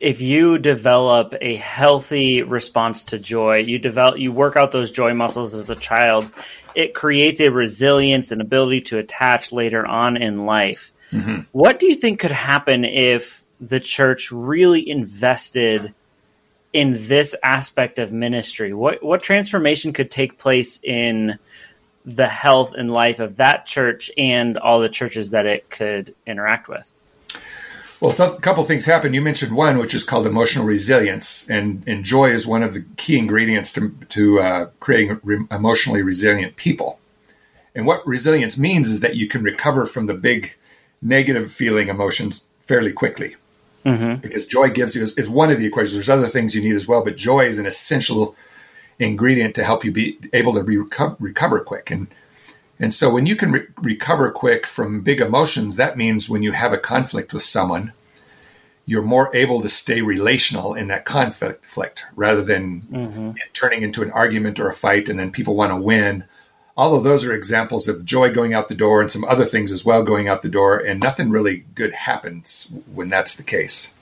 if 0.01 0.21
you 0.21 0.59
develop 0.59 1.35
a 1.41 1.57
healthy 1.57 2.43
response 2.43 3.05
to 3.05 3.19
joy, 3.19 3.59
you 3.59 3.79
develop 3.79 4.19
you 4.19 4.33
work 4.33 4.57
out 4.57 4.73
those 4.73 4.93
joy 4.93 5.15
muscles 5.15 5.55
as 5.55 5.69
a 5.69 5.75
child, 5.75 6.31
it 6.75 6.95
creates 6.95 7.41
a 7.41 7.51
resilience 7.51 8.31
and 8.31 8.41
ability 8.41 8.83
to 8.83 8.99
attach 8.99 9.53
later 9.53 9.85
on 9.85 10.17
in 10.17 10.47
life. 10.47 10.93
Mm-hmm. 11.11 11.41
What 11.53 11.81
do 11.81 11.87
you 11.87 11.97
think 11.97 12.21
could 12.21 12.31
happen 12.31 12.85
if 12.85 13.45
the 13.61 13.81
church 13.81 14.31
really 14.31 14.89
invested 14.89 15.95
in 16.73 16.93
this 16.93 17.35
aspect 17.43 17.99
of 17.99 18.13
ministry? 18.13 18.73
What 18.73 19.03
what 19.03 19.23
transformation 19.23 19.93
could 19.93 20.11
take 20.11 20.39
place 20.39 20.79
in 20.83 21.39
the 22.05 22.29
health 22.29 22.73
and 22.75 22.91
life 22.91 23.21
of 23.21 23.37
that 23.37 23.67
church 23.67 24.11
and 24.17 24.57
all 24.59 24.81
the 24.81 24.89
churches 24.89 25.31
that 25.31 25.47
it 25.47 25.71
could 25.71 26.15
interact 26.27 26.69
with? 26.69 26.93
Well, 28.01 28.13
a 28.13 28.41
couple 28.41 28.63
things 28.63 28.85
happen. 28.85 29.13
You 29.13 29.21
mentioned 29.21 29.57
one, 29.57 29.79
which 29.79 29.95
is 29.95 30.05
called 30.05 30.27
emotional 30.27 30.65
resilience, 30.65 31.49
and, 31.51 31.83
and 31.87 32.05
joy 32.05 32.31
is 32.31 32.47
one 32.47 32.63
of 32.63 32.75
the 32.75 32.85
key 32.97 33.19
ingredients 33.19 33.73
to, 33.73 33.91
to 34.11 34.41
uh, 34.41 34.67
creating 34.79 35.21
re- 35.25 35.45
emotionally 35.51 36.03
resilient 36.03 36.55
people. 36.55 37.01
And 37.75 37.87
what 37.87 38.07
resilience 38.07 38.57
means 38.57 38.89
is 38.89 39.01
that 39.01 39.17
you 39.17 39.27
can 39.27 39.43
recover 39.43 39.85
from 39.85 40.07
the 40.07 40.15
big 40.15 40.55
negative 41.03 41.53
feeling 41.53 41.89
emotions 41.89 42.45
fairly 42.61 42.93
quickly. 42.93 43.35
Mm-hmm. 43.85 44.17
Because 44.17 44.47
joy 44.47 44.71
gives 44.71 44.95
you 44.95 45.03
is, 45.03 45.17
is, 45.17 45.29
one 45.29 45.51
of 45.51 45.59
the 45.59 45.67
equations. 45.67 45.95
There's 45.95 46.11
other 46.11 46.27
things 46.27 46.55
you 46.55 46.63
need 46.63 46.77
as 46.77 46.87
well, 46.87 47.05
but 47.05 47.17
joy 47.17 47.47
is 47.47 47.59
an 47.59 47.67
essential 47.67 48.37
ingredient 48.99 49.55
to 49.55 49.65
help 49.65 49.85
you 49.85 49.93
be 49.93 50.19
able 50.33 50.55
to 50.55 50.61
reco- 50.61 51.17
recover 51.19 51.61
quick. 51.61 51.91
And 51.91 52.09
and 52.79 52.95
so 52.95 53.11
when 53.11 53.27
you 53.27 53.37
can 53.37 53.53
re- 53.53 53.67
recover 53.77 54.31
quick 54.31 54.67
from 54.67 55.03
big 55.03 55.21
emotions, 55.21 55.77
that 55.77 55.97
means 55.97 56.29
when 56.29 56.43
you 56.43 56.53
have 56.53 56.73
a 56.73 56.79
conflict 56.79 57.33
with 57.33 57.43
someone, 57.43 57.93
you're 58.87 59.03
more 59.03 59.35
able 59.37 59.61
to 59.61 59.69
stay 59.69 60.01
relational 60.01 60.75
in 60.75 60.89
that 60.89 61.05
conflict 61.05 62.05
rather 62.17 62.43
than 62.43 62.83
mm-hmm. 62.83 63.33
turning 63.53 63.83
into 63.83 64.03
an 64.03 64.11
argument 64.13 64.59
or 64.59 64.69
a 64.69 64.75
fight 64.75 65.09
and 65.09 65.19
then 65.19 65.31
people 65.31 65.55
want 65.55 65.71
to 65.71 65.77
win. 65.77 66.25
All 66.75 66.97
of 66.97 67.05
those 67.05 67.27
are 67.27 67.35
examples 67.35 67.89
of 67.89 68.05
joy 68.05 68.31
going 68.31 68.55
out 68.55 68.69
the 68.69 68.75
door 68.75 69.01
and 69.01 69.11
some 69.11 69.25
other 69.25 69.45
things 69.45 69.73
as 69.73 69.85
well 69.85 70.03
going 70.03 70.29
out 70.29 70.43
the 70.43 70.49
door, 70.49 70.79
and 70.79 71.01
nothing 71.01 71.29
really 71.29 71.65
good 71.75 71.93
happens 71.93 72.73
when 72.95 73.09
that's 73.09 73.35
the 73.35 73.43
case. 73.43 73.93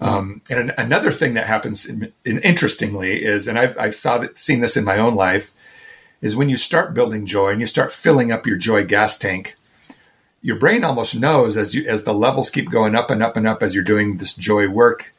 Um, 0.00 0.40
and 0.48 0.72
another 0.78 1.12
thing 1.12 1.34
that 1.34 1.46
happens, 1.46 1.84
in, 1.84 2.12
in, 2.24 2.38
interestingly, 2.38 3.22
is, 3.22 3.46
and 3.46 3.58
I've, 3.58 3.76
I've 3.76 3.94
saw 3.94 4.18
that, 4.18 4.38
seen 4.38 4.60
this 4.60 4.76
in 4.76 4.84
my 4.84 4.98
own 4.98 5.14
life, 5.14 5.52
is 6.20 6.36
when 6.36 6.48
you 6.48 6.56
start 6.56 6.94
building 6.94 7.26
joy 7.26 7.50
and 7.50 7.60
you 7.60 7.66
start 7.66 7.92
filling 7.92 8.30
up 8.30 8.46
your 8.46 8.56
joy 8.56 8.84
gas 8.84 9.16
tank, 9.16 9.56
your 10.42 10.56
brain 10.56 10.84
almost 10.84 11.18
knows 11.18 11.56
as 11.56 11.74
you 11.74 11.86
as 11.86 12.04
the 12.04 12.14
levels 12.14 12.50
keep 12.50 12.70
going 12.70 12.94
up 12.94 13.10
and 13.10 13.22
up 13.22 13.36
and 13.36 13.46
up 13.46 13.62
as 13.62 13.74
you're 13.74 13.84
doing 13.84 14.16
this 14.16 14.34
joy 14.34 14.68
work 14.68 15.14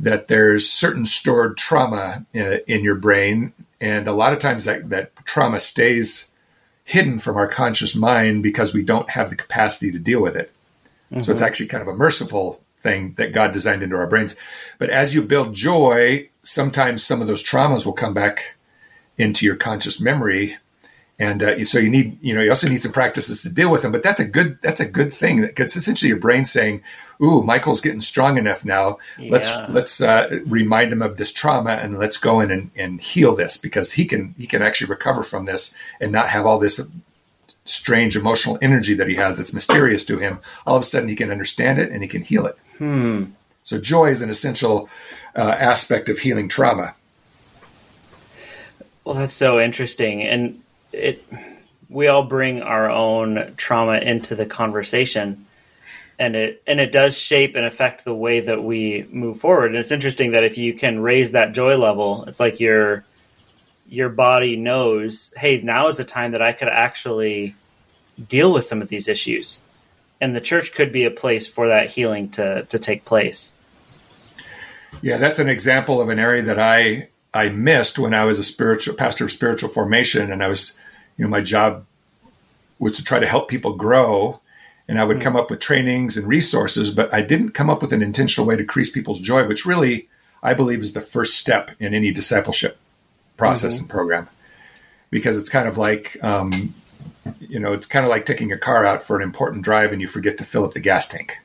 that 0.00 0.26
there's 0.26 0.68
certain 0.68 1.06
stored 1.06 1.56
trauma 1.56 2.26
uh, 2.34 2.56
in 2.66 2.82
your 2.82 2.96
brain 2.96 3.52
and 3.80 4.08
a 4.08 4.12
lot 4.12 4.32
of 4.32 4.38
times 4.38 4.64
that 4.64 4.88
that 4.90 5.14
trauma 5.24 5.60
stays 5.60 6.32
hidden 6.84 7.18
from 7.18 7.36
our 7.36 7.48
conscious 7.48 7.96
mind 7.96 8.42
because 8.42 8.74
we 8.74 8.82
don't 8.82 9.10
have 9.10 9.30
the 9.30 9.36
capacity 9.36 9.90
to 9.90 9.98
deal 9.98 10.20
with 10.20 10.36
it. 10.36 10.52
Mm-hmm. 11.10 11.22
So 11.22 11.32
it's 11.32 11.40
mm-hmm. 11.40 11.46
actually 11.46 11.66
kind 11.68 11.82
of 11.82 11.88
a 11.88 11.96
merciful 11.96 12.60
thing 12.78 13.14
that 13.16 13.32
God 13.32 13.52
designed 13.52 13.82
into 13.82 13.96
our 13.96 14.06
brains. 14.06 14.36
But 14.78 14.90
as 14.90 15.14
you 15.14 15.22
build 15.22 15.54
joy, 15.54 16.28
sometimes 16.42 17.02
some 17.02 17.20
of 17.20 17.26
those 17.26 17.42
traumas 17.42 17.86
will 17.86 17.94
come 17.94 18.12
back 18.12 18.53
into 19.18 19.46
your 19.46 19.56
conscious 19.56 20.00
memory. 20.00 20.56
And 21.18 21.42
uh, 21.42 21.64
so 21.64 21.78
you 21.78 21.90
need 21.90 22.18
you 22.22 22.34
know 22.34 22.40
you 22.40 22.50
also 22.50 22.68
need 22.68 22.82
some 22.82 22.90
practices 22.90 23.42
to 23.42 23.48
deal 23.48 23.70
with 23.70 23.82
them 23.82 23.92
but 23.92 24.02
that's 24.02 24.18
a 24.18 24.24
good 24.24 24.58
that's 24.62 24.80
a 24.80 24.84
good 24.84 25.14
thing 25.14 25.42
because 25.42 25.76
essentially 25.76 26.08
your 26.08 26.18
brain 26.18 26.44
saying 26.44 26.82
ooh 27.22 27.40
michael's 27.40 27.80
getting 27.80 28.00
strong 28.00 28.36
enough 28.36 28.64
now. 28.64 28.98
Yeah. 29.16 29.30
let's 29.30 29.56
let's 29.68 30.00
uh, 30.00 30.40
remind 30.44 30.92
him 30.92 31.02
of 31.02 31.16
this 31.16 31.32
trauma 31.32 31.70
and 31.70 31.98
let's 31.98 32.16
go 32.16 32.40
in 32.40 32.50
and, 32.50 32.72
and 32.74 33.00
heal 33.00 33.36
this 33.36 33.56
because 33.56 33.92
he 33.92 34.06
can 34.06 34.34
he 34.36 34.48
can 34.48 34.60
actually 34.60 34.88
recover 34.88 35.22
from 35.22 35.44
this 35.44 35.72
and 36.00 36.10
not 36.10 36.30
have 36.30 36.46
all 36.46 36.58
this 36.58 36.80
strange 37.64 38.16
emotional 38.16 38.58
energy 38.60 38.94
that 38.94 39.08
he 39.08 39.14
has 39.14 39.38
that's 39.38 39.54
mysterious 39.54 40.04
to 40.04 40.18
him. 40.18 40.40
All 40.66 40.76
of 40.76 40.82
a 40.82 40.84
sudden 40.84 41.08
he 41.08 41.14
can 41.14 41.30
understand 41.30 41.78
it 41.78 41.92
and 41.92 42.02
he 42.02 42.08
can 42.08 42.22
heal 42.22 42.44
it. 42.44 42.58
Hmm. 42.78 43.26
so 43.62 43.78
joy 43.78 44.06
is 44.10 44.20
an 44.20 44.30
essential 44.30 44.88
uh, 45.36 45.54
aspect 45.60 46.08
of 46.08 46.18
healing 46.18 46.48
trauma 46.48 46.96
well, 49.04 49.14
that's 49.14 49.34
so 49.34 49.60
interesting, 49.60 50.22
and 50.22 50.62
it 50.92 51.24
we 51.88 52.08
all 52.08 52.24
bring 52.24 52.62
our 52.62 52.90
own 52.90 53.54
trauma 53.56 53.98
into 53.98 54.34
the 54.34 54.46
conversation, 54.46 55.46
and 56.18 56.34
it 56.34 56.62
and 56.66 56.80
it 56.80 56.90
does 56.90 57.16
shape 57.16 57.54
and 57.54 57.66
affect 57.66 58.04
the 58.04 58.14
way 58.14 58.40
that 58.40 58.64
we 58.64 59.06
move 59.10 59.38
forward. 59.38 59.66
And 59.66 59.76
it's 59.76 59.92
interesting 59.92 60.32
that 60.32 60.44
if 60.44 60.56
you 60.56 60.72
can 60.74 61.00
raise 61.00 61.32
that 61.32 61.52
joy 61.52 61.76
level, 61.76 62.24
it's 62.24 62.40
like 62.40 62.60
your 62.60 63.04
your 63.86 64.08
body 64.08 64.56
knows, 64.56 65.34
hey, 65.36 65.60
now 65.60 65.88
is 65.88 66.00
a 66.00 66.04
time 66.04 66.32
that 66.32 66.42
I 66.42 66.52
could 66.52 66.68
actually 66.68 67.54
deal 68.28 68.52
with 68.52 68.64
some 68.64 68.80
of 68.80 68.88
these 68.88 69.06
issues, 69.06 69.60
and 70.20 70.34
the 70.34 70.40
church 70.40 70.72
could 70.72 70.92
be 70.92 71.04
a 71.04 71.10
place 71.10 71.46
for 71.46 71.68
that 71.68 71.90
healing 71.90 72.30
to 72.30 72.62
to 72.64 72.78
take 72.78 73.04
place. 73.04 73.52
Yeah, 75.02 75.18
that's 75.18 75.38
an 75.38 75.50
example 75.50 76.00
of 76.00 76.08
an 76.08 76.18
area 76.18 76.42
that 76.44 76.58
I 76.58 77.08
I 77.34 77.48
missed 77.48 77.98
when 77.98 78.14
I 78.14 78.24
was 78.24 78.38
a 78.38 78.44
spiritual 78.44 78.94
pastor 78.94 79.24
of 79.24 79.32
spiritual 79.32 79.68
formation, 79.68 80.30
and 80.30 80.42
I 80.42 80.48
was, 80.48 80.78
you 81.16 81.24
know, 81.24 81.28
my 81.28 81.40
job 81.40 81.84
was 82.78 82.96
to 82.96 83.04
try 83.04 83.18
to 83.18 83.26
help 83.26 83.48
people 83.48 83.74
grow, 83.74 84.40
and 84.88 84.98
I 84.98 85.04
would 85.04 85.16
mm-hmm. 85.16 85.24
come 85.24 85.36
up 85.36 85.50
with 85.50 85.60
trainings 85.60 86.16
and 86.16 86.26
resources, 86.26 86.90
but 86.90 87.12
I 87.12 87.22
didn't 87.22 87.50
come 87.50 87.68
up 87.68 87.82
with 87.82 87.92
an 87.92 88.02
intentional 88.02 88.46
way 88.46 88.54
to 88.54 88.62
increase 88.62 88.90
people's 88.90 89.20
joy, 89.20 89.46
which 89.46 89.66
really 89.66 90.08
I 90.42 90.54
believe 90.54 90.80
is 90.80 90.92
the 90.92 91.00
first 91.00 91.38
step 91.38 91.72
in 91.80 91.92
any 91.92 92.12
discipleship 92.12 92.78
process 93.36 93.74
mm-hmm. 93.74 93.82
and 93.82 93.90
program, 93.90 94.28
because 95.10 95.36
it's 95.36 95.48
kind 95.48 95.66
of 95.66 95.76
like, 95.76 96.16
um, 96.22 96.72
you 97.40 97.58
know, 97.58 97.72
it's 97.72 97.86
kind 97.86 98.04
of 98.04 98.10
like 98.10 98.26
taking 98.26 98.52
a 98.52 98.58
car 98.58 98.86
out 98.86 99.02
for 99.02 99.16
an 99.16 99.22
important 99.22 99.64
drive 99.64 99.92
and 99.92 100.00
you 100.00 100.06
forget 100.06 100.38
to 100.38 100.44
fill 100.44 100.64
up 100.64 100.72
the 100.72 100.80
gas 100.80 101.08
tank. 101.08 101.38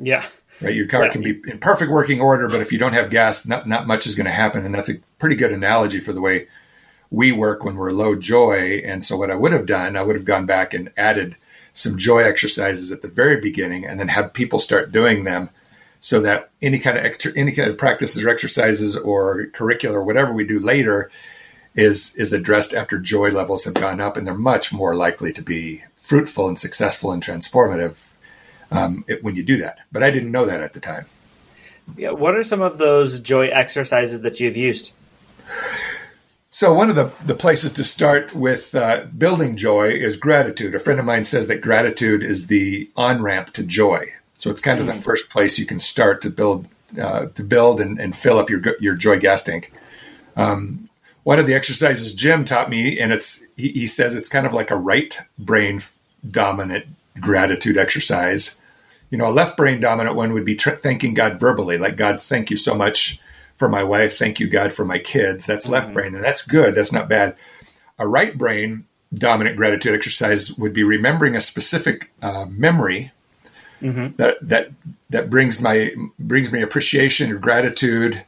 Yeah 0.00 0.26
right? 0.60 0.74
Your 0.74 0.86
car 0.86 1.08
can 1.08 1.22
be 1.22 1.40
in 1.46 1.58
perfect 1.58 1.90
working 1.90 2.20
order, 2.20 2.48
but 2.48 2.60
if 2.60 2.72
you 2.72 2.78
don't 2.78 2.92
have 2.92 3.10
gas, 3.10 3.46
not, 3.46 3.68
not 3.68 3.86
much 3.86 4.06
is 4.06 4.14
going 4.14 4.26
to 4.26 4.32
happen. 4.32 4.64
And 4.64 4.74
that's 4.74 4.88
a 4.88 4.98
pretty 5.18 5.36
good 5.36 5.52
analogy 5.52 6.00
for 6.00 6.12
the 6.12 6.20
way 6.20 6.48
we 7.10 7.32
work 7.32 7.64
when 7.64 7.76
we're 7.76 7.92
low 7.92 8.14
joy. 8.14 8.82
And 8.84 9.02
so 9.02 9.16
what 9.16 9.30
I 9.30 9.34
would 9.34 9.52
have 9.52 9.66
done, 9.66 9.96
I 9.96 10.02
would 10.02 10.16
have 10.16 10.24
gone 10.24 10.46
back 10.46 10.74
and 10.74 10.92
added 10.96 11.36
some 11.72 11.96
joy 11.96 12.24
exercises 12.24 12.90
at 12.90 13.02
the 13.02 13.08
very 13.08 13.40
beginning 13.40 13.84
and 13.84 14.00
then 14.00 14.08
have 14.08 14.32
people 14.32 14.58
start 14.58 14.92
doing 14.92 15.24
them 15.24 15.50
so 16.00 16.20
that 16.20 16.50
any 16.62 16.78
kind 16.78 16.98
of 16.98 17.04
extra, 17.04 17.32
any 17.36 17.52
kind 17.52 17.70
of 17.70 17.78
practices 17.78 18.24
or 18.24 18.28
exercises 18.28 18.96
or 18.96 19.46
curricula 19.46 19.96
or 19.96 20.04
whatever 20.04 20.32
we 20.32 20.44
do 20.44 20.58
later 20.58 21.10
is 21.74 22.16
is 22.16 22.32
addressed 22.32 22.74
after 22.74 22.98
joy 22.98 23.30
levels 23.30 23.64
have 23.64 23.74
gone 23.74 24.00
up 24.00 24.16
and 24.16 24.26
they're 24.26 24.34
much 24.34 24.72
more 24.72 24.96
likely 24.96 25.32
to 25.32 25.42
be 25.42 25.84
fruitful 25.96 26.48
and 26.48 26.58
successful 26.58 27.12
and 27.12 27.22
transformative 27.22 28.14
um, 28.70 29.04
it, 29.08 29.22
when 29.22 29.36
you 29.36 29.42
do 29.42 29.56
that. 29.58 29.78
But 29.92 30.02
I 30.02 30.10
didn't 30.10 30.32
know 30.32 30.44
that 30.44 30.60
at 30.60 30.72
the 30.72 30.80
time. 30.80 31.06
Yeah, 31.96 32.10
what 32.10 32.34
are 32.34 32.42
some 32.42 32.60
of 32.60 32.78
those 32.78 33.20
joy 33.20 33.48
exercises 33.48 34.20
that 34.20 34.40
you've 34.40 34.56
used? 34.56 34.92
So 36.50 36.72
one 36.72 36.90
of 36.90 36.96
the, 36.96 37.12
the 37.24 37.34
places 37.34 37.72
to 37.74 37.84
start 37.84 38.34
with 38.34 38.74
uh, 38.74 39.04
building 39.16 39.56
joy 39.56 39.90
is 39.90 40.16
gratitude. 40.16 40.74
A 40.74 40.80
friend 40.80 40.98
of 40.98 41.06
mine 41.06 41.24
says 41.24 41.46
that 41.46 41.60
gratitude 41.60 42.22
is 42.22 42.46
the 42.46 42.90
on 42.96 43.22
ramp 43.22 43.52
to 43.54 43.62
joy. 43.62 44.12
So 44.34 44.50
it's 44.50 44.60
kind 44.60 44.80
of 44.80 44.86
the 44.86 44.92
mm. 44.92 45.02
first 45.02 45.30
place 45.30 45.58
you 45.58 45.66
can 45.66 45.80
start 45.80 46.22
to 46.22 46.30
build 46.30 46.66
uh, 47.00 47.26
to 47.26 47.44
build 47.44 47.82
and, 47.82 47.98
and, 47.98 48.16
fill 48.16 48.38
up 48.38 48.48
your 48.48 48.62
your 48.80 48.94
joy 48.94 49.18
gas 49.18 49.42
tank. 49.42 49.72
Um, 50.36 50.88
one 51.22 51.38
of 51.38 51.46
the 51.46 51.52
exercises 51.52 52.14
Jim 52.14 52.46
taught 52.46 52.70
me, 52.70 52.98
and 52.98 53.12
it's 53.12 53.46
he, 53.56 53.68
he 53.72 53.86
says 53.86 54.14
it's 54.14 54.28
kind 54.30 54.46
of 54.46 54.54
like 54.54 54.70
a 54.70 54.76
right 54.76 55.20
brain 55.38 55.82
dominant 56.30 56.86
gratitude 57.20 57.76
exercise. 57.76 58.56
You 59.10 59.18
know, 59.18 59.28
a 59.28 59.32
left 59.32 59.56
brain 59.56 59.80
dominant 59.80 60.16
one 60.16 60.32
would 60.32 60.44
be 60.44 60.54
tr- 60.54 60.70
thanking 60.70 61.14
God 61.14 61.40
verbally, 61.40 61.78
like 61.78 61.96
God, 61.96 62.20
thank 62.20 62.50
you 62.50 62.56
so 62.56 62.74
much 62.74 63.20
for 63.56 63.68
my 63.68 63.82
wife. 63.82 64.16
Thank 64.16 64.38
you, 64.40 64.48
God, 64.48 64.72
for 64.72 64.84
my 64.84 64.98
kids. 64.98 65.44
That's 65.46 65.64
mm-hmm. 65.64 65.74
left 65.74 65.92
brain, 65.92 66.14
and 66.14 66.24
that's 66.24 66.42
good. 66.42 66.74
That's 66.74 66.92
not 66.92 67.08
bad. 67.08 67.36
A 67.98 68.06
right 68.06 68.36
brain 68.36 68.84
dominant 69.12 69.56
gratitude 69.56 69.94
exercise 69.94 70.52
would 70.58 70.72
be 70.72 70.84
remembering 70.84 71.34
a 71.34 71.40
specific 71.40 72.12
uh, 72.22 72.44
memory 72.46 73.10
mm-hmm. 73.82 74.14
that 74.16 74.36
that 74.42 74.70
that 75.10 75.30
brings 75.30 75.60
my 75.60 75.92
brings 76.18 76.52
me 76.52 76.62
appreciation 76.62 77.30
or 77.32 77.38
gratitude, 77.38 78.24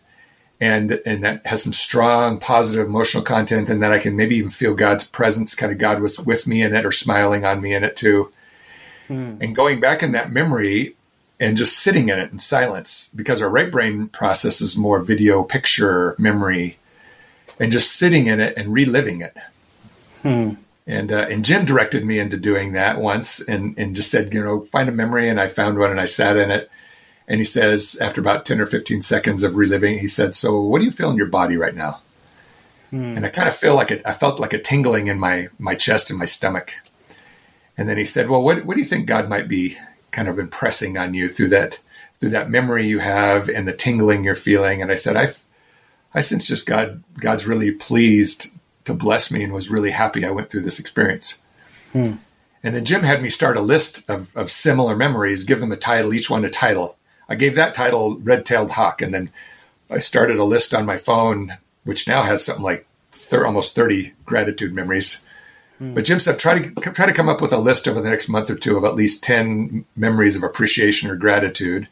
and 0.61 1.01
and 1.07 1.23
that 1.23 1.47
has 1.47 1.63
some 1.63 1.73
strong 1.73 2.39
positive 2.39 2.87
emotional 2.87 3.23
content, 3.23 3.69
and 3.69 3.83
that 3.83 3.93
I 3.93 3.99
can 3.99 4.17
maybe 4.17 4.37
even 4.37 4.51
feel 4.51 4.75
God's 4.75 5.07
presence. 5.07 5.55
Kind 5.55 5.73
of 5.73 5.79
God 5.79 6.01
was 6.01 6.19
with 6.19 6.47
me 6.47 6.63
in 6.63 6.75
it 6.75 6.85
or 6.85 6.93
smiling 6.93 7.45
on 7.45 7.61
me 7.61 7.75
in 7.75 7.85
it 7.85 7.97
too. 7.97 8.33
Mm. 9.11 9.43
And 9.43 9.55
going 9.55 9.81
back 9.81 10.03
in 10.03 10.13
that 10.13 10.33
memory, 10.33 10.95
and 11.41 11.57
just 11.57 11.79
sitting 11.79 12.11
in 12.11 12.19
it 12.19 12.31
in 12.31 12.39
silence 12.39 13.13
because 13.17 13.41
our 13.41 13.49
right 13.49 13.71
brain 13.71 14.09
processes 14.09 14.77
more 14.77 15.01
video, 15.01 15.43
picture, 15.43 16.15
memory, 16.19 16.79
and 17.59 17.73
just 17.73 17.97
sitting 17.97 18.27
in 18.27 18.39
it 18.39 18.57
and 18.57 18.73
reliving 18.73 19.23
it. 19.23 19.35
Hmm. 20.23 20.51
And 20.87 21.11
uh, 21.11 21.27
and 21.31 21.45
Jim 21.45 21.65
directed 21.65 22.05
me 22.05 22.19
into 22.19 22.37
doing 22.37 22.73
that 22.73 23.01
once, 23.01 23.41
and 23.41 23.77
and 23.79 23.97
just 23.97 24.11
said, 24.11 24.35
you 24.35 24.45
know, 24.45 24.61
find 24.61 24.89
a 24.89 24.93
memory, 24.93 25.29
and 25.29 25.41
I 25.41 25.47
found 25.47 25.79
one, 25.79 25.91
and 25.91 26.01
I 26.01 26.07
sat 26.07 26.37
in 26.37 26.51
it. 26.51 26.71
And 27.27 27.39
he 27.39 27.45
says, 27.45 27.97
after 28.01 28.21
about 28.21 28.45
ten 28.45 28.61
or 28.61 28.67
fifteen 28.67 29.03
seconds 29.03 29.43
of 29.43 29.57
reliving, 29.57 29.99
he 29.99 30.09
said, 30.09 30.35
"So, 30.35 30.61
what 30.61 30.81
do 30.81 30.85
you 30.85 30.91
feel 30.91 31.11
in 31.11 31.17
your 31.17 31.27
body 31.27 31.57
right 31.57 31.77
now?" 31.77 32.01
Hmm. 32.91 33.17
And 33.17 33.25
I 33.25 33.29
kind 33.29 33.49
of 33.49 33.55
feel 33.55 33.77
like 33.77 33.91
it. 33.91 34.03
I 34.05 34.13
felt 34.13 34.41
like 34.41 34.53
a 34.53 34.59
tingling 34.59 35.07
in 35.07 35.19
my 35.19 35.49
my 35.59 35.75
chest 35.75 36.11
and 36.11 36.19
my 36.19 36.25
stomach. 36.25 36.73
And 37.81 37.89
then 37.89 37.97
he 37.97 38.05
said, 38.05 38.29
"Well, 38.29 38.43
what 38.43 38.65
what 38.65 38.75
do 38.75 38.81
you 38.81 38.87
think 38.87 39.07
God 39.07 39.29
might 39.29 39.49
be 39.49 39.77
kind 40.11 40.29
of 40.29 40.39
impressing 40.39 40.97
on 40.97 41.15
you 41.15 41.29
through 41.29 41.49
that 41.49 41.79
through 42.21 42.31
that 42.31 42.51
memory 42.51 42.87
you 42.87 42.99
have 42.99 43.49
and 43.49 43.67
the 43.67 43.73
tingling 43.73 44.25
you're 44.25 44.35
feeling. 44.35 44.83
And 44.83 44.93
I 44.93 44.97
said, 44.97 45.17
I 45.17 45.33
I 46.15 46.21
sense 46.21 46.47
just 46.47 46.67
God 46.67 47.03
God's 47.19 47.47
really 47.47 47.73
pleased 47.73 48.49
to 48.85 48.95
bless 48.95 49.31
me 49.31 49.43
and 49.43 49.53
was 49.53 49.71
really 49.71 49.91
happy 49.91 50.25
I 50.25 50.31
went 50.31 50.51
through 50.51 50.63
this 50.63 50.79
experience. 50.79 51.43
Hmm. 51.93 52.15
And 52.63 52.77
then 52.77 52.85
Jim 52.85 53.03
had 53.03 53.23
me 53.23 53.31
start 53.31 53.57
a 53.57 53.63
list 53.63 54.09
of, 54.11 54.37
of 54.37 54.51
similar 54.51 54.95
memories, 54.95 55.45
give 55.45 55.61
them 55.61 55.73
a 55.73 55.77
title, 55.77 56.13
each 56.13 56.29
one 56.29 56.45
a 56.45 56.51
title. 56.51 56.97
I 57.27 57.35
gave 57.35 57.55
that 57.55 57.75
title 57.75 58.19
Red 58.19 58.45
Tailed 58.45 58.73
Hawk. 58.73 59.01
And 59.01 59.15
then 59.15 59.31
I 59.91 59.99
started 59.99 60.37
a 60.37 60.45
list 60.45 60.75
on 60.75 60.85
my 60.85 60.99
phone, 60.99 61.57
which 61.85 62.07
now 62.07 62.23
has 62.23 62.45
something 62.45 62.65
like 62.65 62.87
thir- 63.13 63.47
almost 63.47 63.75
30 63.75 64.13
gratitude 64.27 64.75
memories. 64.75 65.21
Hmm. 65.81 65.95
But 65.95 66.05
Jim 66.05 66.21
said, 66.21 66.39
try 66.39 66.59
to 66.59 66.71
try 66.93 67.07
to 67.07 67.13
come 67.13 67.31
up 67.31 67.41
with 67.41 67.55
a 67.55 67.59
list 67.59 67.89
over 67.89 68.03
the 68.03 68.11
next 68.11 68.29
month 68.29 68.51
or 68.51 68.55
two 68.55 68.77
of 68.77 68.85
at 68.85 68.95
least 68.95 69.25
ten 69.25 69.87
memories 69.97 70.37
of 70.37 70.43
appreciation 70.43 71.11
or 71.11 71.17
gratitude, 71.17 71.89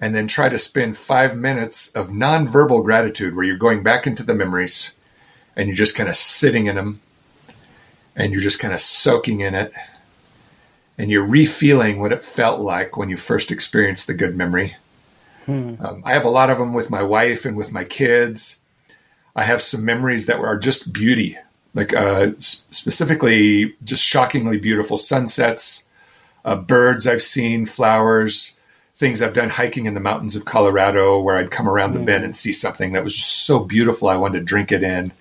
and 0.00 0.14
then 0.14 0.26
try 0.26 0.48
to 0.48 0.58
spend 0.58 0.96
five 0.96 1.36
minutes 1.36 1.92
of 1.92 2.08
nonverbal 2.08 2.82
gratitude, 2.82 3.36
where 3.36 3.44
you're 3.44 3.58
going 3.58 3.82
back 3.82 4.06
into 4.06 4.22
the 4.22 4.34
memories, 4.34 4.94
and 5.54 5.68
you're 5.68 5.76
just 5.76 5.94
kind 5.94 6.08
of 6.08 6.16
sitting 6.16 6.66
in 6.66 6.76
them, 6.76 7.00
and 8.16 8.32
you're 8.32 8.40
just 8.40 8.58
kind 8.58 8.72
of 8.72 8.80
soaking 8.80 9.42
in 9.42 9.54
it, 9.54 9.70
and 10.96 11.10
you're 11.10 11.28
refeeling 11.28 11.98
what 11.98 12.12
it 12.12 12.24
felt 12.24 12.58
like 12.58 12.96
when 12.96 13.10
you 13.10 13.18
first 13.18 13.52
experienced 13.52 14.06
the 14.06 14.14
good 14.14 14.34
memory. 14.34 14.76
Hmm. 15.44 15.74
Um, 15.78 16.02
I 16.06 16.14
have 16.14 16.24
a 16.24 16.30
lot 16.30 16.48
of 16.48 16.56
them 16.56 16.72
with 16.72 16.88
my 16.88 17.02
wife 17.02 17.44
and 17.44 17.54
with 17.54 17.70
my 17.70 17.84
kids. 17.84 18.60
I 19.36 19.44
have 19.44 19.60
some 19.60 19.84
memories 19.84 20.24
that 20.24 20.38
are 20.38 20.56
just 20.56 20.94
beauty 20.94 21.36
like 21.74 21.94
uh, 21.94 22.30
specifically 22.38 23.74
just 23.84 24.04
shockingly 24.04 24.58
beautiful 24.58 24.98
sunsets, 24.98 25.84
uh, 26.44 26.56
birds 26.56 27.06
I've 27.06 27.22
seen, 27.22 27.66
flowers, 27.66 28.58
things 28.96 29.22
I've 29.22 29.34
done 29.34 29.50
hiking 29.50 29.86
in 29.86 29.94
the 29.94 30.00
mountains 30.00 30.34
of 30.34 30.44
Colorado 30.44 31.20
where 31.20 31.36
I'd 31.36 31.52
come 31.52 31.68
around 31.68 31.92
the 31.92 32.00
mm. 32.00 32.06
bend 32.06 32.24
and 32.24 32.34
see 32.34 32.52
something 32.52 32.92
that 32.92 33.04
was 33.04 33.14
just 33.14 33.46
so 33.46 33.60
beautiful 33.60 34.08
I 34.08 34.16
wanted 34.16 34.40
to 34.40 34.44
drink 34.44 34.72
it 34.72 34.82
in. 34.82 35.12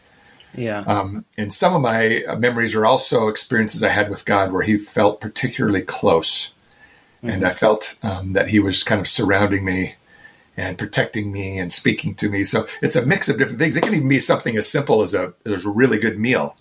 Yeah. 0.56 0.80
Um, 0.82 1.26
and 1.38 1.54
some 1.54 1.76
of 1.76 1.82
my 1.82 2.24
uh, 2.24 2.36
memories 2.38 2.74
are 2.74 2.86
also 2.86 3.28
experiences 3.28 3.84
I 3.84 3.90
had 3.90 4.10
with 4.10 4.26
God 4.26 4.52
where 4.52 4.64
He 4.64 4.78
felt 4.78 5.22
particularly 5.22 5.84
close. 5.84 6.50
Mm-hmm. 7.18 7.30
And 7.30 7.46
I 7.46 7.52
felt 7.52 7.96
um, 8.02 8.34
that 8.34 8.50
He 8.50 8.60
was 8.60 8.84
kind 8.84 9.00
of 9.00 9.08
surrounding 9.08 9.64
me 9.64 9.96
and 10.58 10.78
protecting 10.78 11.32
me 11.32 11.60
and 11.60 11.72
speaking 11.72 12.16
to 12.16 12.30
me. 12.30 12.44
So 12.44 12.68
it's 12.82 12.96
a 12.96 13.06
mix 13.06 13.30
of 13.30 13.38
different 13.38 13.60
things. 13.60 13.78
It 13.78 13.84
can 13.84 13.94
even 13.94 14.10
be 14.10 14.20
something 14.20 14.58
as 14.58 14.68
simple 14.68 15.02
as 15.02 15.14
a 15.14 15.34
as 15.46 15.66
a 15.66 15.70
really 15.70 16.00
good 16.00 16.20
meal. 16.20 16.58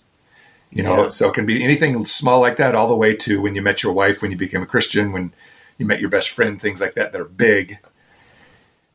You 0.69 0.83
know, 0.83 1.03
yeah. 1.03 1.09
so 1.09 1.29
it 1.29 1.33
can 1.33 1.45
be 1.45 1.63
anything 1.63 2.05
small 2.05 2.41
like 2.41 2.57
that, 2.57 2.75
all 2.75 2.89
the 2.89 2.95
way 2.95 3.15
to 3.15 3.41
when 3.41 3.55
you 3.55 3.61
met 3.61 3.83
your 3.83 3.93
wife, 3.93 4.21
when 4.21 4.31
you 4.31 4.37
became 4.37 4.61
a 4.61 4.67
Christian, 4.67 5.13
when 5.13 5.31
you 5.77 5.85
met 5.85 6.01
your 6.01 6.09
best 6.09 6.29
friend, 6.29 6.61
things 6.61 6.81
like 6.81 6.95
that 6.95 7.13
that 7.13 7.21
are 7.21 7.25
big. 7.25 7.79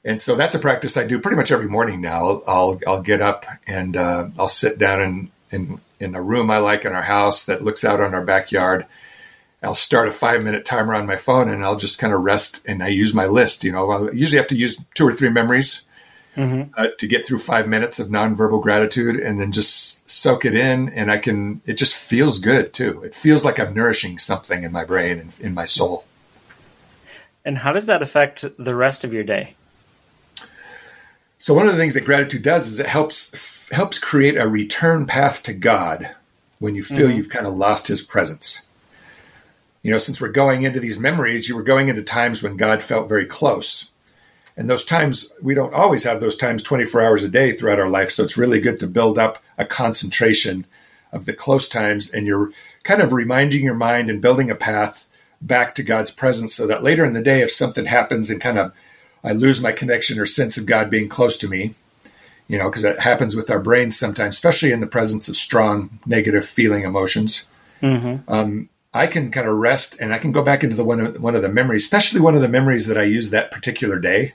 And 0.05 0.21
so 0.21 0.35
that's 0.35 0.55
a 0.55 0.59
practice 0.59 0.97
I 0.97 1.07
do 1.07 1.19
pretty 1.19 1.37
much 1.37 1.51
every 1.51 1.69
morning 1.69 2.01
now. 2.01 2.25
I'll 2.25 2.43
I'll, 2.47 2.81
I'll 2.87 3.03
get 3.03 3.23
up 3.23 3.47
and 3.67 3.97
uh, 3.97 4.29
I'll 4.39 4.49
sit 4.49 4.79
down 4.79 5.01
in, 5.01 5.31
in 5.51 5.81
in 5.99 6.15
a 6.15 6.23
room 6.23 6.51
I 6.51 6.59
like 6.59 6.85
in 6.85 6.93
our 6.93 7.03
house 7.03 7.47
that 7.47 7.63
looks 7.63 7.85
out 7.85 8.01
on 8.01 8.15
our 8.15 8.25
backyard, 8.25 8.87
I'll 9.63 9.75
start 9.75 10.09
a 10.09 10.13
five 10.13 10.43
minute 10.43 10.65
timer 10.65 10.95
on 10.95 11.07
my 11.07 11.17
phone 11.17 11.49
and 11.49 11.65
I'll 11.65 11.77
just 11.77 11.99
kind 11.99 12.13
of 12.13 12.23
rest 12.23 12.67
and 12.67 12.83
I 12.83 12.89
use 12.89 13.15
my 13.15 13.27
list. 13.27 13.63
You 13.63 13.73
know, 13.73 13.91
I 13.91 14.11
usually 14.11 14.39
have 14.39 14.49
to 14.49 14.57
use 14.57 14.83
two 14.95 15.07
or 15.07 15.13
three 15.13 15.29
memories 15.29 15.87
mm-hmm. 16.37 16.73
uh, 16.77 16.89
to 16.99 17.07
get 17.07 17.25
through 17.25 17.39
five 17.39 17.69
minutes 17.69 18.01
of 18.01 18.09
nonverbal 18.09 18.61
gratitude 18.61 19.17
and 19.17 19.41
then 19.41 19.53
just 19.53 20.09
soak 20.11 20.45
it 20.45 20.57
in. 20.57 20.89
And 20.89 21.13
I 21.13 21.19
can, 21.19 21.61
it 21.65 21.75
just 21.75 21.95
feels 21.95 22.41
good 22.41 22.73
too. 22.73 23.03
It 23.05 23.15
feels 23.15 23.45
like 23.45 23.61
I'm 23.61 23.73
nourishing 23.73 24.19
something 24.19 24.65
in 24.65 24.73
my 24.73 24.85
brain 24.85 25.21
and 25.21 25.33
in 25.39 25.55
my 25.55 25.65
soul. 25.65 26.07
And 27.45 27.59
how 27.59 27.73
does 27.73 27.87
that 27.87 28.03
affect 28.03 28.45
the 28.59 28.75
rest 28.75 29.05
of 29.05 29.15
your 29.15 29.25
day? 29.25 29.55
So 31.39 31.55
one 31.55 31.67
of 31.67 31.73
the 31.73 31.79
things 31.79 31.95
that 31.95 32.05
gratitude 32.05 32.43
does 32.43 32.69
is 32.69 32.79
it 32.79 32.87
helps 32.87 33.69
helps 33.71 33.99
create 33.99 34.37
a 34.37 34.47
return 34.47 35.07
path 35.07 35.43
to 35.45 35.53
God 35.53 36.15
when 36.59 36.75
you 36.77 36.85
feel 36.85 37.09
mm-hmm. 37.09 37.17
you've 37.17 37.31
kind 37.31 37.47
of 37.47 37.55
lost 37.55 37.89
his 37.89 38.03
presence 38.03 38.63
you 39.83 39.91
know, 39.91 39.99
since 39.99 40.21
we're 40.21 40.29
going 40.29 40.63
into 40.63 40.81
these 40.81 40.99
memories, 40.99 41.49
you 41.49 41.57
were 41.57 41.63
going 41.63 41.89
into 41.89 42.03
times 42.03 42.43
when 42.43 42.57
God 42.57 42.83
felt 42.83 43.09
very 43.09 43.27
close. 43.27 43.91
And 44.57 44.69
those 44.69 44.85
times, 44.85 45.33
we 45.43 45.55
don't 45.55 45.75
always 45.75 46.05
have 46.05 46.21
those 46.21 46.37
times 46.37 46.63
24 46.63 47.01
hours 47.01 47.25
a 47.25 47.29
day 47.29 47.53
throughout 47.53 47.81
our 47.81 47.89
life. 47.89 48.11
So 48.11 48.23
it's 48.23 48.37
really 48.37 48.61
good 48.61 48.79
to 48.81 48.87
build 48.87 49.19
up 49.19 49.43
a 49.59 49.65
concentration 49.65 50.67
of 51.11 51.25
the 51.25 51.33
close 51.33 51.69
times. 51.69 52.11
And 52.11 52.27
you're 52.27 52.53
kind 52.83 53.01
of 53.01 53.13
reminding 53.13 53.63
your 53.63 53.75
mind 53.75 54.11
and 54.11 54.21
building 54.21 54.51
a 54.51 54.55
path 54.55 55.07
back 55.41 55.75
to 55.75 55.83
God's 55.83 56.11
presence 56.11 56.55
so 56.55 56.67
that 56.67 56.83
later 56.83 57.05
in 57.05 57.15
the 57.15 57.23
day, 57.23 57.41
if 57.41 57.51
something 57.51 57.87
happens 57.87 58.31
and 58.31 58.41
kind 58.41 58.59
of 58.59 58.73
I 59.25 59.33
lose 59.33 59.61
my 59.61 59.73
connection 59.73 60.19
or 60.19 60.27
sense 60.27 60.57
of 60.57 60.67
God 60.67 60.91
being 60.91 61.09
close 61.09 61.37
to 61.39 61.49
me, 61.49 61.75
you 62.49 62.59
know, 62.59 62.69
because 62.69 62.83
that 62.83 63.01
happens 63.01 63.37
with 63.37 63.51
our 63.51 63.61
brains 63.61 63.99
sometimes, 63.99 64.35
especially 64.35 64.73
in 64.73 64.81
the 64.81 64.87
presence 64.87 65.29
of 65.29 65.37
strong 65.37 66.01
negative 66.05 66.45
feeling 66.45 66.83
emotions. 66.83 67.47
Mm-hmm. 67.81 68.33
Um, 68.33 68.69
I 68.95 69.07
can 69.07 69.31
kind 69.31 69.49
of 69.49 69.57
rest 69.57 69.99
and 70.01 70.13
I 70.13 70.19
can 70.19 70.33
go 70.33 70.43
back 70.43 70.63
into 70.63 70.77
the 70.77 70.85
one 70.85 71.01
of, 71.01 71.21
one 71.21 71.35
of 71.35 71.43
the 71.43 71.49
memories, 71.49 71.85
especially 71.85 72.21
one 72.21 72.35
of 72.35 72.43
the 72.43 72.49
memories 72.49 72.87
that 72.87 72.99
I 72.99 73.05
used 73.05 73.31
that 73.31 73.51
particular 73.51 73.99
day. 73.99 74.35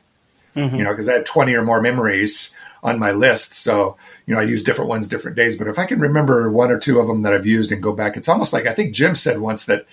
Mm-hmm. 0.56 0.76
You 0.76 0.84
know, 0.84 0.90
because 0.90 1.08
I 1.08 1.14
have 1.14 1.26
20 1.26 1.54
or 1.54 1.64
more 1.64 1.80
memories 1.80 2.56
on 2.82 2.98
my 2.98 3.12
list. 3.12 3.54
So, 3.54 3.96
you 4.26 4.34
know, 4.34 4.40
I 4.40 4.44
use 4.44 4.64
different 4.64 4.90
ones 4.90 5.08
different 5.08 5.38
days. 5.38 5.56
But 5.56 5.68
if 5.68 5.78
I 5.78 5.86
can 5.86 6.00
remember 6.00 6.50
one 6.50 6.72
or 6.72 6.80
two 6.80 7.00
of 7.00 7.08
them 7.08 7.22
that 7.22 7.34
I've 7.34 7.46
used 7.46 7.72
and 7.72 7.84
go 7.84 7.94
back, 7.94 8.18
it's 8.18 8.28
almost 8.28 8.54
like 8.54 8.66
I 8.66 8.74
think 8.74 8.96
Jim 8.96 9.14
said 9.14 9.40
once 9.40 9.66
that 9.66 9.86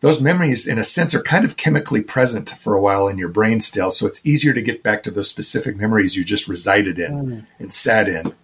those 0.00 0.20
memories, 0.20 0.66
in 0.66 0.78
a 0.78 0.84
sense, 0.84 1.14
are 1.14 1.22
kind 1.22 1.44
of 1.44 1.56
chemically 1.56 2.02
present 2.02 2.50
for 2.50 2.74
a 2.74 2.80
while 2.80 3.08
in 3.08 3.18
your 3.18 3.28
brain 3.28 3.60
still. 3.60 3.90
So 3.90 4.06
it's 4.06 4.24
easier 4.26 4.52
to 4.52 4.62
get 4.62 4.82
back 4.82 5.02
to 5.04 5.10
those 5.10 5.30
specific 5.30 5.76
memories 5.76 6.16
you 6.16 6.24
just 6.24 6.48
resided 6.48 6.98
in 6.98 7.12
mm-hmm. 7.12 7.40
and 7.58 7.72
sat 7.72 8.08
in 8.08 8.34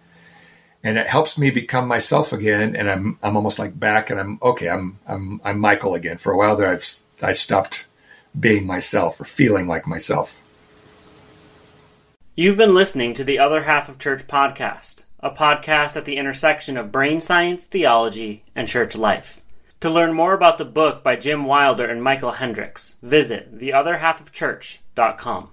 and 0.83 0.97
it 0.97 1.07
helps 1.07 1.37
me 1.37 1.49
become 1.49 1.87
myself 1.87 2.31
again 2.31 2.75
and 2.75 2.89
i'm 2.89 3.17
i'm 3.21 3.35
almost 3.35 3.59
like 3.59 3.79
back 3.79 4.09
and 4.09 4.19
i'm 4.19 4.39
okay 4.41 4.69
i'm 4.69 4.99
i'm 5.07 5.41
i'm 5.43 5.59
michel 5.59 5.93
again. 5.95 6.17
For 6.17 6.31
a 6.31 6.37
while 6.37 6.55
there 6.55 6.69
i've 6.69 6.85
i 7.21 7.31
stopped 7.31 7.85
being 8.39 8.65
myself 8.65 9.19
or 9.19 9.25
feeling 9.25 9.67
like 9.67 9.87
myself. 9.87 10.41
You've 12.35 12.57
been 12.57 12.73
listening 12.73 13.13
to 13.15 13.23
the 13.23 13.39
other 13.39 13.63
half 13.63 13.89
of 13.89 13.99
church 13.99 14.27
podcast 14.27 15.03
a 15.21 15.29
podcast 15.29 15.97
at 15.97 16.05
the 16.05 16.15
intersection 16.15 16.77
of 16.77 16.93
brain 16.93 17.19
science 17.19 17.65
theology 17.65 18.43
and 18.55 18.69
church 18.69 18.95
life. 18.95 19.41
To 19.81 19.89
learn 19.89 20.13
more 20.13 20.33
about 20.33 20.57
the 20.57 20.65
book 20.65 21.03
by 21.03 21.15
jim 21.17 21.45
wilder 21.45 21.85
and 21.85 22.03
michel 22.03 22.31
hendricks 22.31 22.95
visit 23.01 23.57
theotherhalfofchurch.com 23.57 25.49